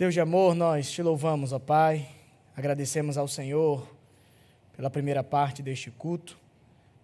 Deus 0.00 0.14
de 0.14 0.20
amor, 0.22 0.54
nós 0.54 0.90
te 0.90 1.02
louvamos, 1.02 1.52
ó 1.52 1.58
Pai. 1.58 2.08
Agradecemos 2.56 3.18
ao 3.18 3.28
Senhor 3.28 3.86
pela 4.74 4.88
primeira 4.88 5.22
parte 5.22 5.62
deste 5.62 5.90
culto, 5.90 6.38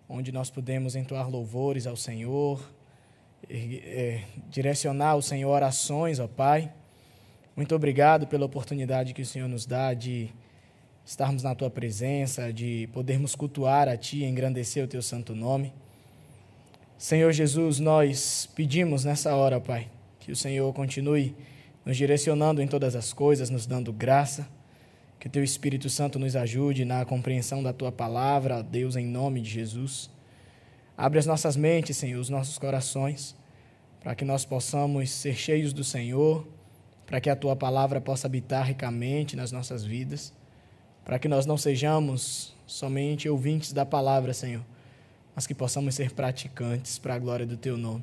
onde 0.09 0.32
nós 0.32 0.48
pudemos 0.48 0.96
entoar 0.96 1.29
louvores 1.29 1.87
ao 1.87 1.95
Senhor, 1.95 2.59
é, 3.51 4.23
direcionar 4.48 5.11
ao 5.11 5.20
Senhor 5.20 5.51
orações, 5.51 6.19
ó 6.19 6.27
Pai. 6.27 6.73
Muito 7.55 7.74
obrigado 7.74 8.27
pela 8.27 8.46
oportunidade 8.46 9.12
que 9.12 9.20
o 9.20 9.27
Senhor 9.27 9.47
nos 9.47 9.66
dá 9.66 9.92
de 9.92 10.30
estarmos 11.05 11.42
na 11.42 11.55
tua 11.55 11.69
presença, 11.69 12.51
de 12.51 12.88
podermos 12.95 13.34
cultuar 13.34 13.91
a 13.91 13.97
Ti 13.98 14.24
engrandecer 14.24 14.83
o 14.83 14.88
Teu 14.88 15.02
santo 15.02 15.34
nome. 15.34 15.70
Senhor 16.97 17.30
Jesus, 17.30 17.78
nós 17.78 18.48
pedimos 18.56 19.05
nessa 19.05 19.37
hora, 19.37 19.60
Pai, 19.60 19.87
que 20.19 20.33
o 20.33 20.37
Senhor 20.37 20.73
continue 20.73 21.37
nos 21.86 21.96
direcionando 21.96 22.60
em 22.60 22.66
todas 22.66 22.96
as 22.96 23.12
coisas, 23.12 23.48
nos 23.48 23.64
dando 23.64 23.92
graça. 23.92 24.48
Que 25.20 25.28
Teu 25.28 25.45
Espírito 25.45 25.88
Santo 25.88 26.18
nos 26.18 26.34
ajude 26.34 26.84
na 26.84 27.04
compreensão 27.04 27.62
da 27.62 27.72
Tua 27.72 27.92
palavra, 27.92 28.62
Deus, 28.62 28.96
em 28.96 29.06
nome 29.06 29.40
de 29.40 29.48
Jesus. 29.48 30.10
Abre 30.98 31.20
as 31.20 31.26
nossas 31.26 31.56
mentes, 31.56 31.96
Senhor, 31.96 32.20
os 32.20 32.28
nossos 32.28 32.59
corações, 32.59 33.36
para 34.00 34.14
que 34.16 34.24
nós 34.24 34.45
possamos 34.45 35.10
ser 35.10 35.36
cheios 35.36 35.72
do 35.72 35.84
Senhor, 35.84 36.46
para 37.06 37.20
que 37.20 37.30
a 37.30 37.36
Tua 37.36 37.54
palavra 37.54 38.00
possa 38.00 38.26
habitar 38.26 38.66
ricamente 38.66 39.37
nas 39.37 39.52
nossas 39.52 39.84
vidas, 39.84 40.34
para 41.04 41.18
que 41.20 41.28
nós 41.28 41.46
não 41.46 41.56
sejamos 41.56 42.54
somente 42.66 43.28
ouvintes 43.28 43.73
da 43.73 43.87
palavra, 43.87 44.34
Senhor, 44.34 44.62
mas 45.34 45.46
que 45.46 45.54
possamos 45.54 45.95
ser 45.95 46.12
praticantes 46.12 46.98
para 46.98 47.15
a 47.15 47.18
glória 47.18 47.46
do 47.46 47.56
Teu 47.56 47.76
nome. 47.76 48.02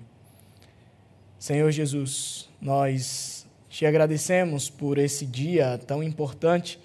Senhor 1.37 1.69
Jesus, 1.71 2.49
nós 2.61 3.32
te 3.73 3.87
agradecemos 3.87 4.69
por 4.69 4.99
esse 4.99 5.25
dia 5.25 5.79
tão 5.79 6.03
importante 6.03 6.79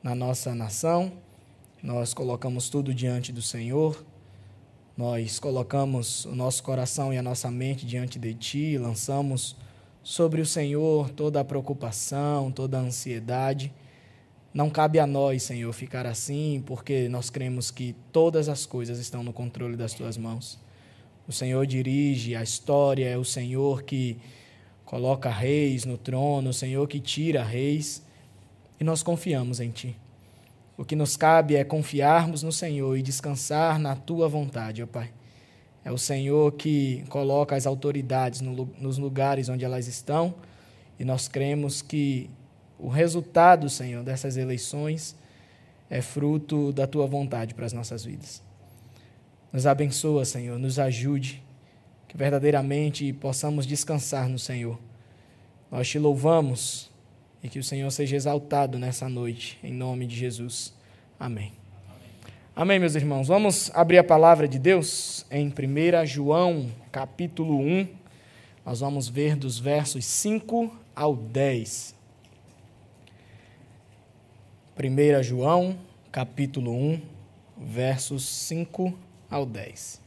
na 0.00 0.14
nossa 0.14 0.54
nação. 0.54 1.10
Nós 1.82 2.14
colocamos 2.14 2.68
tudo 2.68 2.94
diante 2.94 3.32
do 3.32 3.42
Senhor. 3.42 4.06
Nós 4.96 5.40
colocamos 5.40 6.24
o 6.26 6.32
nosso 6.36 6.62
coração 6.62 7.12
e 7.12 7.18
a 7.18 7.22
nossa 7.24 7.50
mente 7.50 7.84
diante 7.84 8.20
de 8.20 8.32
Ti, 8.34 8.78
lançamos 8.78 9.56
sobre 10.00 10.40
o 10.40 10.46
Senhor 10.46 11.10
toda 11.10 11.40
a 11.40 11.44
preocupação, 11.44 12.52
toda 12.52 12.78
a 12.78 12.82
ansiedade. 12.82 13.72
Não 14.54 14.70
cabe 14.70 15.00
a 15.00 15.08
nós, 15.08 15.42
Senhor, 15.42 15.72
ficar 15.72 16.06
assim, 16.06 16.62
porque 16.64 17.08
nós 17.08 17.30
cremos 17.30 17.72
que 17.72 17.96
todas 18.12 18.48
as 18.48 18.64
coisas 18.64 19.00
estão 19.00 19.24
no 19.24 19.32
controle 19.32 19.76
das 19.76 19.92
Tuas 19.92 20.16
mãos. 20.16 20.56
O 21.26 21.32
Senhor 21.32 21.66
dirige 21.66 22.36
a 22.36 22.44
história, 22.44 23.08
é 23.08 23.18
o 23.18 23.24
Senhor 23.24 23.82
que 23.82 24.16
coloca 24.86 25.28
reis 25.28 25.84
no 25.84 25.98
trono, 25.98 26.50
o 26.50 26.54
Senhor 26.54 26.86
que 26.86 27.00
tira 27.00 27.42
reis, 27.42 28.02
e 28.80 28.84
nós 28.84 29.02
confiamos 29.02 29.60
em 29.60 29.70
Ti. 29.70 29.96
O 30.78 30.84
que 30.84 30.94
nos 30.94 31.16
cabe 31.16 31.56
é 31.56 31.64
confiarmos 31.64 32.42
no 32.42 32.52
Senhor 32.52 32.96
e 32.96 33.02
descansar 33.02 33.78
na 33.78 33.96
Tua 33.96 34.28
vontade, 34.28 34.82
ó 34.82 34.86
Pai. 34.86 35.10
É 35.84 35.90
o 35.90 35.98
Senhor 35.98 36.52
que 36.52 37.04
coloca 37.08 37.56
as 37.56 37.66
autoridades 37.66 38.40
no, 38.40 38.68
nos 38.78 38.96
lugares 38.96 39.48
onde 39.48 39.64
elas 39.64 39.88
estão, 39.88 40.34
e 40.98 41.04
nós 41.04 41.26
cremos 41.26 41.82
que 41.82 42.30
o 42.78 42.88
resultado, 42.88 43.68
Senhor, 43.68 44.04
dessas 44.04 44.36
eleições 44.36 45.16
é 45.90 46.00
fruto 46.00 46.72
da 46.72 46.86
Tua 46.86 47.06
vontade 47.06 47.54
para 47.54 47.66
as 47.66 47.72
nossas 47.72 48.04
vidas. 48.04 48.40
Nos 49.52 49.66
abençoa, 49.66 50.24
Senhor, 50.24 50.58
nos 50.58 50.78
ajude 50.78 51.42
verdadeiramente 52.16 53.12
possamos 53.12 53.66
descansar 53.66 54.26
no 54.26 54.38
Senhor. 54.38 54.80
Nós 55.70 55.86
te 55.86 55.98
louvamos 55.98 56.90
e 57.42 57.48
que 57.48 57.58
o 57.58 57.64
Senhor 57.64 57.90
seja 57.90 58.16
exaltado 58.16 58.78
nessa 58.78 59.06
noite, 59.06 59.58
em 59.62 59.72
nome 59.72 60.06
de 60.06 60.16
Jesus. 60.16 60.72
Amém. 61.20 61.52
Amém, 62.54 62.78
meus 62.78 62.94
irmãos. 62.94 63.28
Vamos 63.28 63.70
abrir 63.74 63.98
a 63.98 64.04
palavra 64.04 64.48
de 64.48 64.58
Deus 64.58 65.26
em 65.30 65.48
1 65.48 66.06
João, 66.06 66.70
capítulo 66.90 67.60
1. 67.60 67.86
Nós 68.64 68.80
vamos 68.80 69.10
ver 69.10 69.36
dos 69.36 69.58
versos 69.58 70.06
5 70.06 70.74
ao 70.94 71.14
10. 71.14 71.94
1 74.78 75.22
João, 75.22 75.78
capítulo 76.10 76.72
1, 76.72 77.00
versos 77.58 78.26
5 78.26 78.98
ao 79.30 79.44
10. 79.44 80.05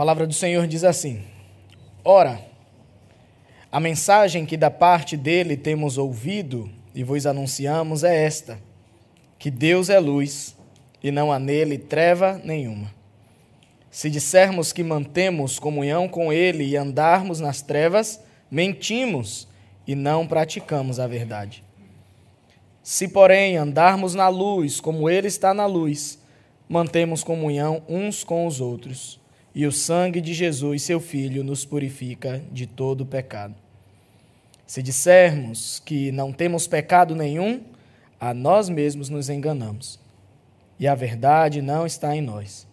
Palavra 0.00 0.26
do 0.26 0.32
Senhor 0.32 0.66
diz 0.66 0.82
assim: 0.82 1.20
Ora, 2.02 2.40
a 3.70 3.78
mensagem 3.78 4.46
que 4.46 4.56
da 4.56 4.70
parte 4.70 5.14
dele 5.14 5.58
temos 5.58 5.98
ouvido 5.98 6.70
e 6.94 7.04
vos 7.04 7.26
anunciamos 7.26 8.02
é 8.02 8.24
esta: 8.24 8.58
que 9.38 9.50
Deus 9.50 9.90
é 9.90 10.00
luz 10.00 10.56
e 11.02 11.10
não 11.10 11.30
há 11.30 11.38
nele 11.38 11.76
treva 11.76 12.40
nenhuma. 12.42 12.90
Se 13.90 14.08
dissermos 14.08 14.72
que 14.72 14.82
mantemos 14.82 15.58
comunhão 15.58 16.08
com 16.08 16.32
ele 16.32 16.64
e 16.64 16.78
andarmos 16.78 17.38
nas 17.38 17.60
trevas, 17.60 18.18
mentimos 18.50 19.46
e 19.86 19.94
não 19.94 20.26
praticamos 20.26 20.98
a 20.98 21.06
verdade. 21.06 21.62
Se, 22.82 23.06
porém, 23.06 23.58
andarmos 23.58 24.14
na 24.14 24.28
luz, 24.28 24.80
como 24.80 25.10
ele 25.10 25.28
está 25.28 25.52
na 25.52 25.66
luz, 25.66 26.18
mantemos 26.66 27.22
comunhão 27.22 27.82
uns 27.86 28.24
com 28.24 28.46
os 28.46 28.62
outros 28.62 29.19
e 29.54 29.66
o 29.66 29.72
sangue 29.72 30.20
de 30.20 30.32
Jesus, 30.32 30.82
seu 30.82 31.00
Filho, 31.00 31.42
nos 31.42 31.64
purifica 31.64 32.42
de 32.52 32.66
todo 32.66 33.04
pecado. 33.04 33.54
Se 34.66 34.82
dissermos 34.82 35.82
que 35.84 36.12
não 36.12 36.32
temos 36.32 36.68
pecado 36.68 37.14
nenhum, 37.16 37.62
a 38.20 38.32
nós 38.32 38.68
mesmos 38.68 39.08
nos 39.08 39.28
enganamos, 39.28 39.98
e 40.78 40.86
a 40.86 40.94
verdade 40.94 41.60
não 41.60 41.84
está 41.84 42.14
em 42.14 42.20
nós. 42.20 42.66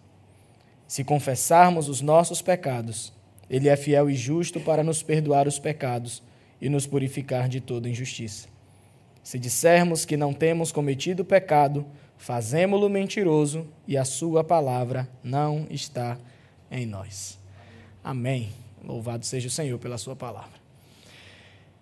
Se 0.87 1.03
confessarmos 1.03 1.89
os 1.89 2.01
nossos 2.01 2.41
pecados, 2.41 3.11
Ele 3.49 3.67
é 3.67 3.75
fiel 3.75 4.09
e 4.09 4.15
justo 4.15 4.59
para 4.59 4.83
nos 4.83 5.01
perdoar 5.01 5.47
os 5.47 5.57
pecados 5.57 6.21
e 6.61 6.69
nos 6.69 6.85
purificar 6.85 7.49
de 7.49 7.59
toda 7.59 7.89
injustiça. 7.89 8.47
Se 9.23 9.39
dissermos 9.39 10.05
que 10.05 10.15
não 10.15 10.33
temos 10.33 10.71
cometido 10.71 11.25
pecado, 11.25 11.85
fazemo-lo 12.17 12.87
mentiroso 12.89 13.67
e 13.87 13.97
a 13.97 14.05
Sua 14.05 14.43
palavra 14.43 15.09
não 15.23 15.67
está 15.69 16.17
em 16.71 16.85
nós. 16.85 17.37
Amém. 18.03 18.49
Louvado 18.83 19.25
seja 19.25 19.47
o 19.47 19.51
Senhor 19.51 19.77
pela 19.79 19.97
Sua 19.97 20.15
palavra. 20.15 20.57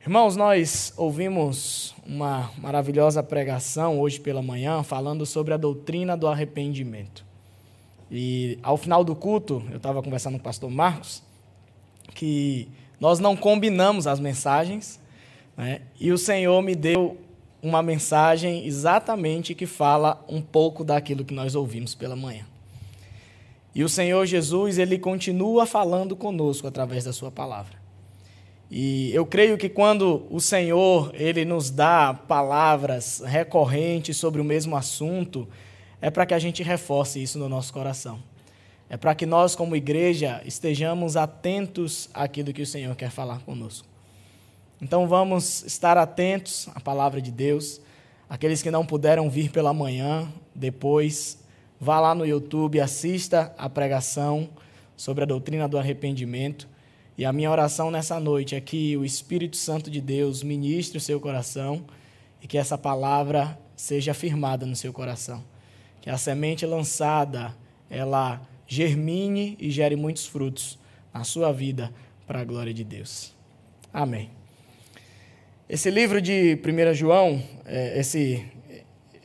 Irmãos, 0.01 0.35
nós 0.35 0.94
ouvimos 0.97 1.96
uma 2.06 2.51
maravilhosa 2.59 3.23
pregação 3.23 4.00
hoje 4.00 4.19
pela 4.19 4.41
manhã 4.41 4.84
falando 4.84 5.25
sobre 5.25 5.53
a 5.53 5.57
doutrina 5.57 6.16
do 6.16 6.28
arrependimento. 6.28 7.25
E 8.12 8.59
ao 8.62 8.78
final 8.78 9.03
do 9.03 9.16
culto, 9.16 9.63
eu 9.72 9.78
estava 9.78 10.03
conversando 10.03 10.34
com 10.34 10.41
o 10.41 10.44
pastor 10.44 10.69
Marcos, 10.69 11.23
que 12.13 12.67
nós 13.00 13.19
não 13.19 13.35
combinamos 13.35 14.06
as 14.06 14.19
mensagens, 14.19 15.00
né? 15.57 15.81
e 16.00 16.12
o 16.12 16.17
Senhor 16.17 16.62
me 16.62 16.75
deu 16.75 17.17
uma 17.62 17.81
mensagem 17.81 18.66
exatamente 18.67 19.55
que 19.55 19.66
fala 19.66 20.23
um 20.29 20.40
pouco 20.40 20.84
daquilo 20.84 21.26
que 21.26 21.34
nós 21.34 21.55
ouvimos 21.55 21.96
pela 21.96 22.16
manhã. 22.16 22.46
E 23.75 23.83
o 23.83 23.89
Senhor 23.89 24.25
Jesus, 24.25 24.77
ele 24.77 24.97
continua 24.97 25.66
falando 25.66 26.16
conosco 26.16 26.66
através 26.66 27.03
da 27.03 27.11
sua 27.11 27.29
palavra. 27.29 27.77
E 28.72 29.13
eu 29.13 29.25
creio 29.25 29.57
que 29.57 29.67
quando 29.67 30.25
o 30.29 30.39
Senhor, 30.39 31.11
ele 31.13 31.43
nos 31.43 31.69
dá 31.69 32.13
palavras 32.13 33.22
recorrentes 33.25 34.16
sobre 34.16 34.39
o 34.39 34.45
mesmo 34.45 34.77
assunto, 34.77 35.45
é 36.01 36.09
para 36.09 36.25
que 36.25 36.33
a 36.33 36.39
gente 36.39 36.63
reforce 36.63 37.22
isso 37.22 37.37
no 37.37 37.49
nosso 37.49 37.73
coração. 37.73 38.23
É 38.89 38.95
para 38.95 39.13
que 39.13 39.25
nós, 39.25 39.55
como 39.55 39.75
igreja, 39.75 40.41
estejamos 40.45 41.17
atentos 41.17 42.09
àquilo 42.13 42.53
que 42.53 42.61
o 42.61 42.66
Senhor 42.66 42.95
quer 42.95 43.11
falar 43.11 43.39
conosco. 43.39 43.87
Então 44.81 45.05
vamos 45.05 45.63
estar 45.66 45.97
atentos 45.97 46.69
à 46.73 46.79
palavra 46.79 47.22
de 47.22 47.31
Deus. 47.31 47.81
Aqueles 48.29 48.61
que 48.61 48.72
não 48.72 48.85
puderam 48.85 49.29
vir 49.29 49.51
pela 49.51 49.73
manhã, 49.73 50.31
depois 50.53 51.43
Vá 51.79 51.99
lá 51.99 52.16
no 52.16 52.25
YouTube, 52.25 52.79
assista 52.79 53.53
a 53.57 53.69
pregação 53.69 54.49
sobre 54.95 55.23
a 55.23 55.27
doutrina 55.27 55.67
do 55.67 55.77
arrependimento. 55.77 56.67
E 57.17 57.25
a 57.25 57.33
minha 57.33 57.51
oração 57.51 57.91
nessa 57.91 58.19
noite 58.19 58.55
é 58.55 58.61
que 58.61 58.95
o 58.97 59.05
Espírito 59.05 59.57
Santo 59.57 59.89
de 59.89 60.01
Deus 60.01 60.43
ministre 60.43 60.97
o 60.97 61.01
seu 61.01 61.19
coração 61.19 61.85
e 62.41 62.47
que 62.47 62.57
essa 62.57 62.77
palavra 62.77 63.57
seja 63.75 64.13
firmada 64.13 64.66
no 64.66 64.75
seu 64.75 64.93
coração. 64.93 65.43
Que 66.01 66.09
a 66.09 66.17
semente 66.17 66.66
lançada, 66.66 67.55
ela 67.89 68.41
germine 68.67 69.57
e 69.59 69.69
gere 69.69 69.95
muitos 69.95 70.25
frutos 70.25 70.77
na 71.13 71.23
sua 71.23 71.51
vida 71.51 71.93
para 72.25 72.41
a 72.41 72.43
glória 72.43 72.73
de 72.73 72.83
Deus. 72.83 73.33
Amém. 73.93 74.29
Esse 75.67 75.89
livro 75.89 76.22
de 76.22 76.59
1 76.63 76.93
João, 76.93 77.41
é, 77.66 77.99
esse, 77.99 78.45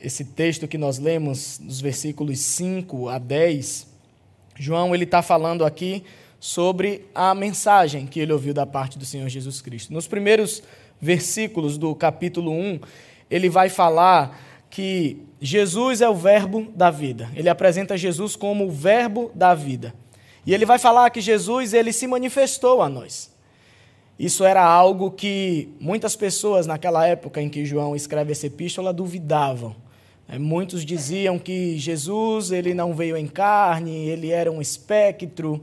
esse 0.03 0.25
texto 0.25 0.67
que 0.67 0.77
nós 0.77 0.97
lemos, 0.97 1.59
dos 1.61 1.79
versículos 1.79 2.39
5 2.39 3.09
a 3.09 3.17
10, 3.17 3.87
João 4.57 4.93
ele 4.93 5.03
está 5.03 5.21
falando 5.21 5.63
aqui 5.63 6.03
sobre 6.39 7.05
a 7.13 7.35
mensagem 7.35 8.07
que 8.07 8.19
ele 8.19 8.33
ouviu 8.33 8.53
da 8.53 8.65
parte 8.65 8.97
do 8.97 9.05
Senhor 9.05 9.29
Jesus 9.29 9.61
Cristo. 9.61 9.93
Nos 9.93 10.07
primeiros 10.07 10.63
versículos 10.99 11.77
do 11.77 11.93
capítulo 11.95 12.51
1, 12.51 12.79
ele 13.29 13.49
vai 13.49 13.69
falar 13.69 14.39
que 14.69 15.21
Jesus 15.39 16.01
é 16.01 16.09
o 16.09 16.15
verbo 16.15 16.71
da 16.75 16.89
vida. 16.89 17.29
Ele 17.35 17.49
apresenta 17.49 17.97
Jesus 17.97 18.35
como 18.35 18.65
o 18.65 18.71
verbo 18.71 19.31
da 19.35 19.53
vida. 19.53 19.93
E 20.45 20.53
ele 20.53 20.65
vai 20.65 20.79
falar 20.79 21.09
que 21.09 21.21
Jesus 21.21 21.73
ele 21.73 21.93
se 21.93 22.07
manifestou 22.07 22.81
a 22.81 22.89
nós. 22.89 23.31
Isso 24.17 24.43
era 24.43 24.63
algo 24.63 25.11
que 25.11 25.69
muitas 25.79 26.15
pessoas 26.15 26.67
naquela 26.67 27.05
época 27.07 27.41
em 27.41 27.49
que 27.49 27.65
João 27.65 27.95
escreve 27.95 28.31
essa 28.31 28.47
epístola 28.47 28.93
duvidavam. 28.93 29.75
É, 30.27 30.39
muitos 30.39 30.85
diziam 30.85 31.37
que 31.37 31.77
Jesus 31.77 32.51
ele 32.51 32.73
não 32.73 32.93
veio 32.93 33.17
em 33.17 33.27
carne, 33.27 34.07
ele 34.07 34.31
era 34.31 34.51
um 34.51 34.61
espectro 34.61 35.61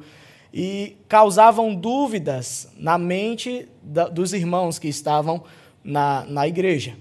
e 0.52 0.96
causavam 1.08 1.74
dúvidas 1.74 2.68
na 2.76 2.98
mente 2.98 3.68
dos 4.12 4.32
irmãos 4.32 4.78
que 4.78 4.88
estavam 4.88 5.42
na, 5.82 6.24
na 6.26 6.48
igreja. 6.48 6.96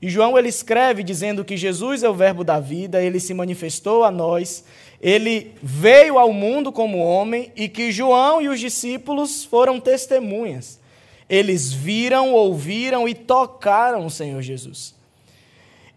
E 0.00 0.08
João 0.08 0.36
ele 0.36 0.48
escreve 0.48 1.04
dizendo 1.04 1.44
que 1.44 1.56
Jesus 1.56 2.02
é 2.02 2.08
o 2.08 2.14
Verbo 2.14 2.42
da 2.42 2.58
vida, 2.58 3.00
ele 3.00 3.20
se 3.20 3.32
manifestou 3.32 4.02
a 4.02 4.10
nós, 4.10 4.64
ele 5.00 5.52
veio 5.62 6.18
ao 6.18 6.32
mundo 6.32 6.72
como 6.72 6.98
homem 6.98 7.52
e 7.54 7.68
que 7.68 7.92
João 7.92 8.42
e 8.42 8.48
os 8.48 8.58
discípulos 8.58 9.44
foram 9.44 9.78
testemunhas. 9.78 10.80
Eles 11.28 11.72
viram, 11.72 12.32
ouviram 12.32 13.08
e 13.08 13.14
tocaram 13.14 14.04
o 14.04 14.10
Senhor 14.10 14.42
Jesus. 14.42 14.94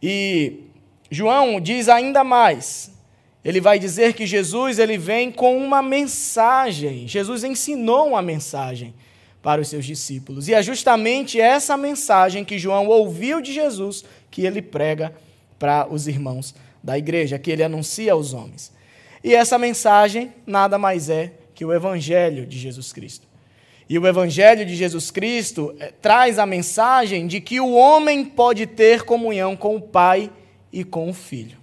E 0.01 0.64
João 1.09 1.59
diz 1.59 1.89
ainda 1.89 2.23
mais. 2.23 2.91
Ele 3.43 3.61
vai 3.61 3.77
dizer 3.77 4.13
que 4.13 4.25
Jesus 4.25 4.79
ele 4.79 4.97
vem 4.97 5.31
com 5.31 5.57
uma 5.57 5.81
mensagem. 5.81 7.07
Jesus 7.07 7.43
ensinou 7.43 8.07
uma 8.09 8.21
mensagem 8.21 8.93
para 9.41 9.61
os 9.61 9.67
seus 9.67 9.85
discípulos. 9.85 10.47
E 10.47 10.53
é 10.55 10.63
justamente 10.63 11.39
essa 11.39 11.77
mensagem 11.77 12.43
que 12.43 12.57
João 12.57 12.87
ouviu 12.87 13.39
de 13.39 13.53
Jesus 13.53 14.03
que 14.31 14.41
ele 14.41 14.61
prega 14.61 15.13
para 15.59 15.87
os 15.87 16.07
irmãos 16.07 16.55
da 16.83 16.97
igreja, 16.97 17.37
que 17.37 17.51
ele 17.51 17.63
anuncia 17.63 18.13
aos 18.13 18.33
homens. 18.33 18.73
E 19.23 19.35
essa 19.35 19.59
mensagem 19.59 20.33
nada 20.45 20.77
mais 20.77 21.09
é 21.09 21.31
que 21.53 21.63
o 21.63 21.71
evangelho 21.71 22.45
de 22.45 22.57
Jesus 22.57 22.91
Cristo. 22.91 23.27
E 23.87 23.99
o 23.99 24.07
evangelho 24.07 24.65
de 24.65 24.75
Jesus 24.75 25.11
Cristo 25.11 25.75
é, 25.79 25.91
traz 26.01 26.39
a 26.39 26.45
mensagem 26.45 27.27
de 27.27 27.39
que 27.39 27.59
o 27.59 27.73
homem 27.73 28.25
pode 28.25 28.65
ter 28.65 29.03
comunhão 29.03 29.55
com 29.55 29.75
o 29.75 29.81
Pai 29.81 30.31
e 30.75 30.83
com 30.83 31.09
o 31.09 31.13
Filho. 31.13 31.57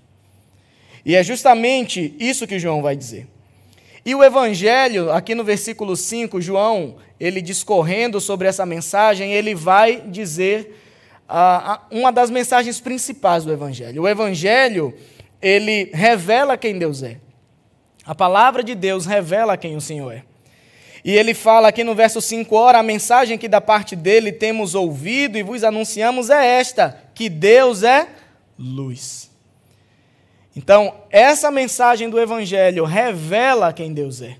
E 1.04 1.14
é 1.14 1.22
justamente 1.22 2.16
isso 2.18 2.46
que 2.46 2.58
João 2.58 2.80
vai 2.80 2.96
dizer. 2.96 3.28
E 4.04 4.14
o 4.14 4.24
Evangelho, 4.24 5.12
aqui 5.12 5.34
no 5.34 5.44
versículo 5.44 5.96
5, 5.96 6.40
João, 6.40 6.96
ele 7.20 7.42
discorrendo 7.42 8.20
sobre 8.20 8.48
essa 8.48 8.64
mensagem, 8.64 9.32
ele 9.32 9.54
vai 9.54 10.00
dizer 10.00 10.80
uh, 11.28 11.78
uma 11.90 12.10
das 12.10 12.30
mensagens 12.30 12.80
principais 12.80 13.44
do 13.44 13.52
Evangelho. 13.52 14.02
O 14.02 14.08
Evangelho, 14.08 14.94
ele 15.40 15.90
revela 15.92 16.56
quem 16.56 16.78
Deus 16.78 17.02
é. 17.02 17.18
A 18.04 18.14
palavra 18.14 18.64
de 18.64 18.74
Deus 18.74 19.04
revela 19.04 19.56
quem 19.56 19.76
o 19.76 19.80
Senhor 19.80 20.10
é. 20.10 20.22
E 21.04 21.12
ele 21.12 21.34
fala 21.34 21.68
aqui 21.68 21.84
no 21.84 21.94
verso 21.94 22.20
5: 22.20 22.56
Ora, 22.56 22.78
a 22.78 22.82
mensagem 22.82 23.36
que 23.36 23.48
da 23.48 23.60
parte 23.60 23.94
dele 23.94 24.32
temos 24.32 24.74
ouvido 24.74 25.36
e 25.36 25.42
vos 25.42 25.62
anunciamos 25.62 26.30
é 26.30 26.58
esta: 26.58 26.98
que 27.14 27.28
Deus 27.28 27.82
é 27.82 28.08
luz. 28.58 29.30
Então, 30.54 30.94
essa 31.10 31.50
mensagem 31.50 32.10
do 32.10 32.20
Evangelho 32.20 32.84
revela 32.84 33.72
quem 33.72 33.92
Deus 33.92 34.20
é. 34.20 34.36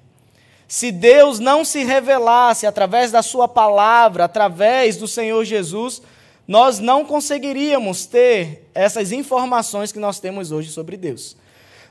Se 0.68 0.90
Deus 0.90 1.38
não 1.38 1.64
se 1.64 1.84
revelasse 1.84 2.66
através 2.66 3.10
da 3.10 3.22
Sua 3.22 3.48
palavra, 3.48 4.24
através 4.24 4.96
do 4.96 5.08
Senhor 5.08 5.44
Jesus, 5.44 6.02
nós 6.46 6.78
não 6.78 7.04
conseguiríamos 7.04 8.06
ter 8.06 8.68
essas 8.74 9.12
informações 9.12 9.92
que 9.92 9.98
nós 9.98 10.18
temos 10.18 10.50
hoje 10.50 10.70
sobre 10.70 10.96
Deus. 10.96 11.36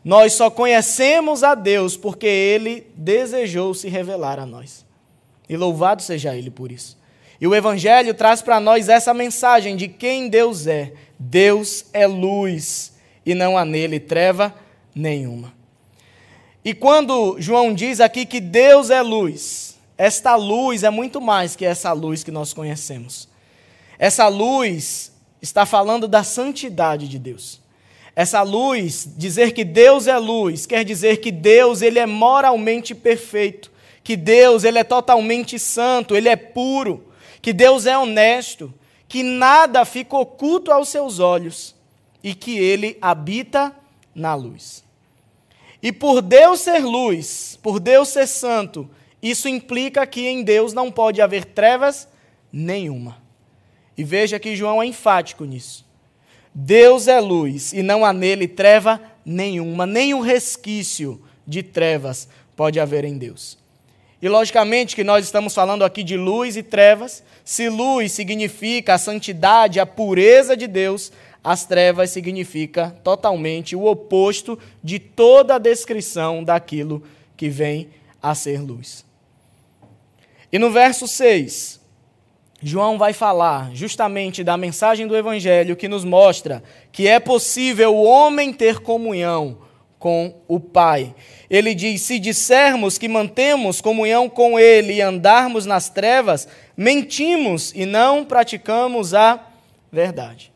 Nós 0.04 0.34
só 0.34 0.50
conhecemos 0.50 1.44
a 1.44 1.54
Deus 1.54 1.96
porque 1.96 2.26
Ele 2.26 2.88
desejou 2.96 3.74
se 3.74 3.88
revelar 3.88 4.40
a 4.40 4.46
nós. 4.46 4.86
E 5.48 5.56
louvado 5.56 6.02
seja 6.02 6.36
Ele 6.36 6.50
por 6.50 6.72
isso. 6.72 6.98
E 7.42 7.48
o 7.48 7.56
Evangelho 7.56 8.14
traz 8.14 8.40
para 8.44 8.60
nós 8.60 8.88
essa 8.88 9.16
mensagem 9.16 9.76
de 9.76 9.88
quem 9.88 10.30
Deus 10.30 10.68
é. 10.68 10.94
Deus 11.18 11.86
é 11.92 12.06
luz 12.06 12.94
e 13.26 13.34
não 13.34 13.58
há 13.58 13.66
nele 13.66 14.00
treva 14.00 14.54
nenhuma. 14.94 15.52
E 16.64 16.76
quando 16.76 17.38
João 17.40 17.74
diz 17.74 18.00
aqui 18.00 18.28
que 18.28 18.40
Deus 18.40 18.92
é 18.92 19.02
luz, 19.02 19.76
esta 19.98 20.36
luz 20.36 20.84
é 20.84 20.92
muito 20.92 21.20
mais 21.20 21.56
que 21.56 21.66
essa 21.66 21.92
luz 21.92 22.24
que 22.24 22.30
nós 22.30 22.54
conhecemos. 22.54 23.28
Essa 23.98 24.28
luz 24.28 25.12
está 25.42 25.66
falando 25.66 26.08
da 26.08 26.24
santidade 26.24 27.08
de 27.08 27.18
Deus. 27.18 27.60
Essa 28.16 28.44
luz, 28.44 29.10
dizer 29.18 29.54
que 29.54 29.64
Deus 29.64 30.06
é 30.06 30.18
luz, 30.18 30.68
quer 30.68 30.84
dizer 30.84 31.18
que 31.18 31.32
Deus 31.32 31.82
ele 31.82 31.98
é 31.98 32.06
moralmente 32.06 32.94
perfeito, 32.94 33.72
que 34.04 34.16
Deus 34.16 34.64
ele 34.64 34.78
é 34.78 34.84
totalmente 34.84 35.58
santo, 35.58 36.16
ele 36.16 36.30
é 36.30 36.36
puro, 36.36 37.11
que 37.42 37.52
Deus 37.52 37.86
é 37.86 37.98
honesto, 37.98 38.74
que 39.08 39.24
nada 39.24 39.84
fica 39.84 40.16
oculto 40.16 40.72
aos 40.72 40.90
seus 40.90 41.20
olhos 41.20 41.76
e 42.24 42.34
que 42.36 42.58
ele 42.58 42.98
habita 43.02 43.76
na 44.14 44.36
luz. 44.36 44.84
E 45.82 45.92
por 45.92 46.22
Deus 46.22 46.62
ser 46.62 46.86
luz, 46.86 47.58
por 47.62 47.80
Deus 47.80 48.10
ser 48.10 48.28
santo, 48.28 48.90
isso 49.22 49.50
implica 49.50 50.06
que 50.06 50.28
em 50.28 50.44
Deus 50.44 50.74
não 50.74 50.92
pode 50.92 51.22
haver 51.22 51.46
trevas 51.46 52.08
nenhuma. 52.52 53.18
E 53.98 54.04
veja 54.04 54.40
que 54.40 54.56
João 54.56 54.82
é 54.82 54.86
enfático 54.86 55.44
nisso. 55.44 55.86
Deus 56.54 57.08
é 57.08 57.20
luz 57.20 57.74
e 57.74 57.82
não 57.82 58.06
há 58.06 58.14
nele 58.14 58.48
treva 58.48 59.02
nenhuma, 59.26 59.86
nem 59.86 60.14
um 60.14 60.20
resquício 60.20 61.22
de 61.48 61.64
trevas 61.64 62.28
pode 62.56 62.80
haver 62.80 63.06
em 63.06 63.18
Deus. 63.18 63.58
E 64.22 64.30
logicamente 64.30 64.96
que 64.96 65.04
nós 65.04 65.26
estamos 65.26 65.54
falando 65.54 65.84
aqui 65.84 66.04
de 66.04 66.16
luz 66.16 66.56
e 66.56 66.62
trevas. 66.62 67.24
Se 67.44 67.70
luz 67.70 68.12
significa 68.12 68.94
a 68.94 68.98
santidade, 69.00 69.80
a 69.80 69.86
pureza 69.86 70.56
de 70.56 70.68
Deus, 70.68 71.12
as 71.44 71.66
trevas 71.66 72.12
significa 72.12 72.96
totalmente 73.04 73.76
o 73.76 73.86
oposto 73.86 74.60
de 74.84 75.00
toda 75.00 75.56
a 75.56 75.60
descrição 75.60 76.44
daquilo 76.44 77.02
que 77.36 77.50
vem 77.50 77.90
a 78.22 78.36
ser 78.36 78.62
luz. 78.62 79.04
E 80.52 80.60
no 80.60 80.70
verso 80.70 81.08
6, 81.08 81.82
João 82.62 83.00
vai 83.00 83.14
falar 83.14 83.72
justamente 83.74 84.44
da 84.44 84.56
mensagem 84.56 85.08
do 85.08 85.18
Evangelho 85.18 85.76
que 85.76 85.88
nos 85.88 86.06
mostra 86.06 86.64
que 86.92 87.08
é 87.08 87.20
possível 87.20 87.96
o 87.96 88.04
homem 88.04 88.54
ter 88.54 88.82
comunhão 88.82 89.58
com 89.98 90.36
o 90.48 90.60
Pai. 90.60 91.16
Ele 91.52 91.76
diz: 91.76 92.02
se 92.04 92.18
dissermos 92.18 92.98
que 92.98 93.10
mantemos 93.10 93.82
comunhão 93.82 94.30
com 94.30 94.58
Ele 94.58 94.94
e 94.94 95.02
andarmos 95.02 95.66
nas 95.66 95.90
trevas, 95.90 96.48
mentimos 96.78 97.74
e 97.76 97.86
não 97.86 98.24
praticamos 98.24 99.14
a 99.14 99.38
verdade. 99.92 100.54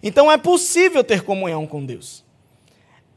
Então 0.00 0.30
é 0.30 0.38
possível 0.38 1.02
ter 1.02 1.22
comunhão 1.22 1.66
com 1.66 1.84
Deus. 1.84 2.24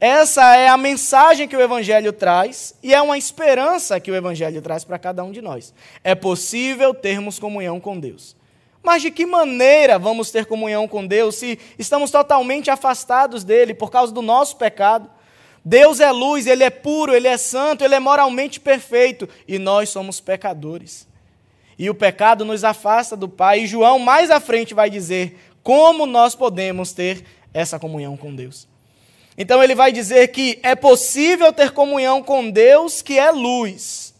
Essa 0.00 0.56
é 0.56 0.66
a 0.66 0.76
mensagem 0.76 1.46
que 1.46 1.54
o 1.54 1.60
Evangelho 1.60 2.12
traz 2.12 2.74
e 2.82 2.92
é 2.92 3.00
uma 3.00 3.16
esperança 3.16 4.00
que 4.00 4.10
o 4.10 4.16
Evangelho 4.16 4.60
traz 4.60 4.82
para 4.82 4.98
cada 4.98 5.22
um 5.22 5.30
de 5.30 5.40
nós. 5.40 5.72
É 6.02 6.16
possível 6.16 6.92
termos 6.92 7.38
comunhão 7.38 7.78
com 7.78 8.00
Deus. 8.00 8.34
Mas 8.82 9.02
de 9.02 9.10
que 9.10 9.24
maneira 9.24 10.00
vamos 10.00 10.32
ter 10.32 10.46
comunhão 10.46 10.88
com 10.88 11.06
Deus 11.06 11.36
se 11.36 11.60
estamos 11.78 12.10
totalmente 12.10 12.70
afastados 12.70 13.44
dele 13.44 13.72
por 13.72 13.90
causa 13.90 14.12
do 14.12 14.22
nosso 14.22 14.56
pecado? 14.56 15.08
Deus 15.64 16.00
é 16.00 16.10
luz, 16.10 16.46
ele 16.46 16.64
é 16.64 16.70
puro, 16.70 17.14
ele 17.14 17.28
é 17.28 17.36
santo, 17.36 17.84
ele 17.84 17.94
é 17.94 18.00
moralmente 18.00 18.58
perfeito 18.58 19.28
e 19.46 19.58
nós 19.58 19.90
somos 19.90 20.20
pecadores. 20.20 21.06
E 21.78 21.88
o 21.88 21.94
pecado 21.94 22.44
nos 22.44 22.64
afasta 22.64 23.16
do 23.16 23.28
Pai. 23.28 23.60
E 23.60 23.66
João, 23.66 23.98
mais 23.98 24.30
à 24.30 24.40
frente, 24.40 24.74
vai 24.74 24.90
dizer: 24.90 25.38
como 25.62 26.06
nós 26.06 26.34
podemos 26.34 26.92
ter 26.92 27.24
essa 27.52 27.78
comunhão 27.78 28.16
com 28.16 28.34
Deus? 28.34 28.68
Então 29.36 29.62
ele 29.62 29.74
vai 29.74 29.92
dizer 29.92 30.28
que 30.28 30.58
é 30.62 30.74
possível 30.74 31.52
ter 31.52 31.70
comunhão 31.70 32.22
com 32.22 32.50
Deus, 32.50 33.00
que 33.00 33.18
é 33.18 33.30
luz. 33.30 34.14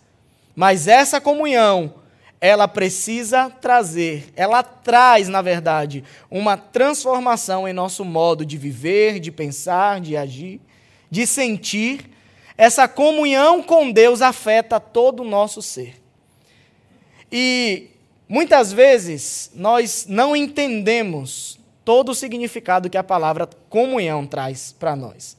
Mas 0.57 0.89
essa 0.89 1.21
comunhão, 1.21 1.95
ela 2.41 2.67
precisa 2.67 3.51
trazer, 3.51 4.33
ela 4.35 4.63
traz, 4.63 5.29
na 5.29 5.43
verdade, 5.43 6.05
uma 6.31 6.57
transformação 6.57 7.69
em 7.69 7.73
nosso 7.73 8.05
modo 8.05 8.45
de 8.45 8.57
viver, 8.57 9.21
de 9.21 9.31
pensar, 9.31 10.01
de 10.01 10.17
agir, 10.17 10.61
de 11.11 11.27
sentir. 11.27 12.11
Essa 12.57 12.87
comunhão 12.87 13.63
com 13.63 13.91
Deus 13.91 14.23
afeta 14.23 14.79
todo 14.79 15.23
o 15.23 15.29
nosso 15.29 15.61
ser. 15.63 16.01
E 17.33 17.89
muitas 18.29 18.73
vezes 18.73 19.51
nós 19.55 20.07
não 20.09 20.37
entendemos 20.37 21.59
todo 21.85 22.11
o 22.11 22.15
significado 22.15 22.91
que 22.91 22.99
a 22.99 23.05
palavra 23.05 23.49
comunhão 23.69 24.27
traz 24.27 24.73
para 24.79 24.95
nós. 24.95 25.39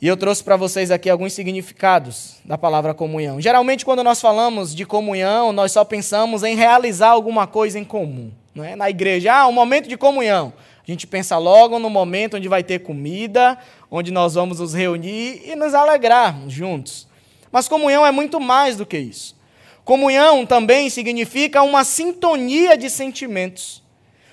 E 0.00 0.06
eu 0.06 0.16
trouxe 0.16 0.44
para 0.44 0.56
vocês 0.56 0.90
aqui 0.90 1.08
alguns 1.08 1.32
significados 1.32 2.36
da 2.44 2.58
palavra 2.58 2.92
comunhão. 2.92 3.40
Geralmente, 3.40 3.84
quando 3.84 4.04
nós 4.04 4.20
falamos 4.20 4.74
de 4.74 4.84
comunhão, 4.84 5.52
nós 5.52 5.72
só 5.72 5.84
pensamos 5.84 6.42
em 6.42 6.54
realizar 6.54 7.08
alguma 7.08 7.46
coisa 7.46 7.78
em 7.78 7.84
comum. 7.84 8.30
Não 8.54 8.62
é? 8.62 8.76
Na 8.76 8.90
igreja, 8.90 9.32
ah, 9.32 9.46
um 9.46 9.52
momento 9.52 9.88
de 9.88 9.96
comunhão. 9.96 10.52
A 10.86 10.90
gente 10.90 11.06
pensa 11.06 11.38
logo 11.38 11.78
no 11.78 11.88
momento 11.88 12.36
onde 12.36 12.46
vai 12.48 12.62
ter 12.62 12.80
comida, 12.80 13.56
onde 13.96 14.10
nós 14.10 14.34
vamos 14.34 14.58
nos 14.58 14.74
reunir 14.74 15.40
e 15.44 15.54
nos 15.54 15.72
alegrar 15.72 16.36
juntos. 16.48 17.06
Mas 17.52 17.68
comunhão 17.68 18.04
é 18.04 18.10
muito 18.10 18.40
mais 18.40 18.76
do 18.76 18.84
que 18.84 18.98
isso. 18.98 19.36
Comunhão 19.84 20.44
também 20.44 20.90
significa 20.90 21.62
uma 21.62 21.84
sintonia 21.84 22.76
de 22.76 22.90
sentimentos, 22.90 23.84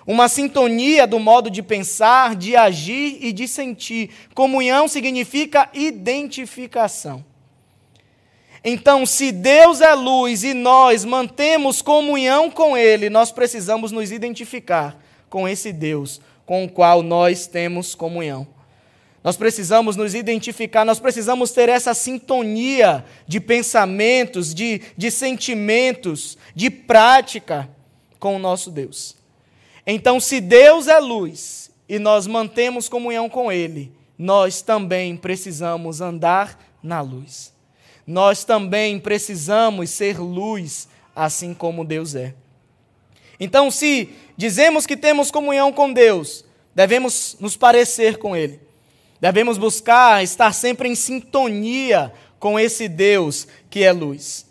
uma 0.08 0.28
sintonia 0.28 1.06
do 1.06 1.20
modo 1.20 1.48
de 1.48 1.62
pensar, 1.62 2.36
de 2.36 2.56
agir 2.56 3.20
e 3.22 3.32
de 3.32 3.48
sentir. 3.48 4.10
Comunhão 4.34 4.88
significa 4.88 5.70
identificação. 5.76 7.24
Então, 8.64 9.06
se 9.06 9.32
Deus 9.32 9.80
é 9.80 9.94
luz 9.94 10.44
e 10.44 10.56
nós 10.56 11.06
mantemos 11.06 11.84
comunhão 11.84 12.50
com 12.50 12.76
Ele, 12.76 13.12
nós 13.12 13.32
precisamos 13.32 13.92
nos 13.92 14.12
identificar 14.12 14.98
com 15.30 15.48
esse 15.48 15.72
Deus 15.72 16.20
com 16.48 16.66
o 16.66 16.70
qual 16.70 17.04
nós 17.04 17.46
temos 17.46 17.94
comunhão. 17.94 18.48
Nós 19.24 19.38
precisamos 19.38 19.96
nos 19.96 20.16
identificar, 20.16 20.84
nós 20.84 21.00
precisamos 21.00 21.52
ter 21.52 21.70
essa 21.70 21.94
sintonia 21.94 23.06
de 23.28 23.40
pensamentos, 23.40 24.54
de, 24.54 24.82
de 24.98 25.12
sentimentos, 25.12 26.38
de 26.56 26.72
prática 26.72 27.70
com 28.20 28.36
o 28.36 28.40
nosso 28.40 28.72
Deus. 28.72 29.16
Então, 29.86 30.20
se 30.20 30.42
Deus 30.42 30.88
é 30.88 30.98
luz 30.98 31.70
e 31.88 32.00
nós 32.00 32.26
mantemos 32.26 32.90
comunhão 32.90 33.30
com 33.30 33.52
Ele, 33.52 33.92
nós 34.18 34.62
também 34.62 35.16
precisamos 35.16 36.02
andar 36.02 36.60
na 36.82 37.02
luz. 37.02 37.54
Nós 38.06 38.44
também 38.44 39.00
precisamos 39.00 39.92
ser 39.92 40.20
luz, 40.20 40.88
assim 41.16 41.54
como 41.54 41.86
Deus 41.86 42.16
é. 42.16 42.34
Então, 43.40 43.70
se 43.70 44.10
dizemos 44.36 44.86
que 44.86 44.98
temos 44.98 45.30
comunhão 45.30 45.72
com 45.72 45.92
Deus, 45.94 46.44
devemos 46.74 47.38
nos 47.40 47.56
parecer 47.56 48.18
com 48.18 48.36
Ele. 48.36 48.60
Devemos 49.22 49.60
buscar 49.60 50.24
estar 50.24 50.52
sempre 50.52 50.90
em 50.90 50.96
sintonia 50.96 52.12
com 52.40 52.60
esse 52.60 52.90
Deus 52.90 53.48
que 53.70 53.84
é 53.84 53.92
luz. 53.92 54.48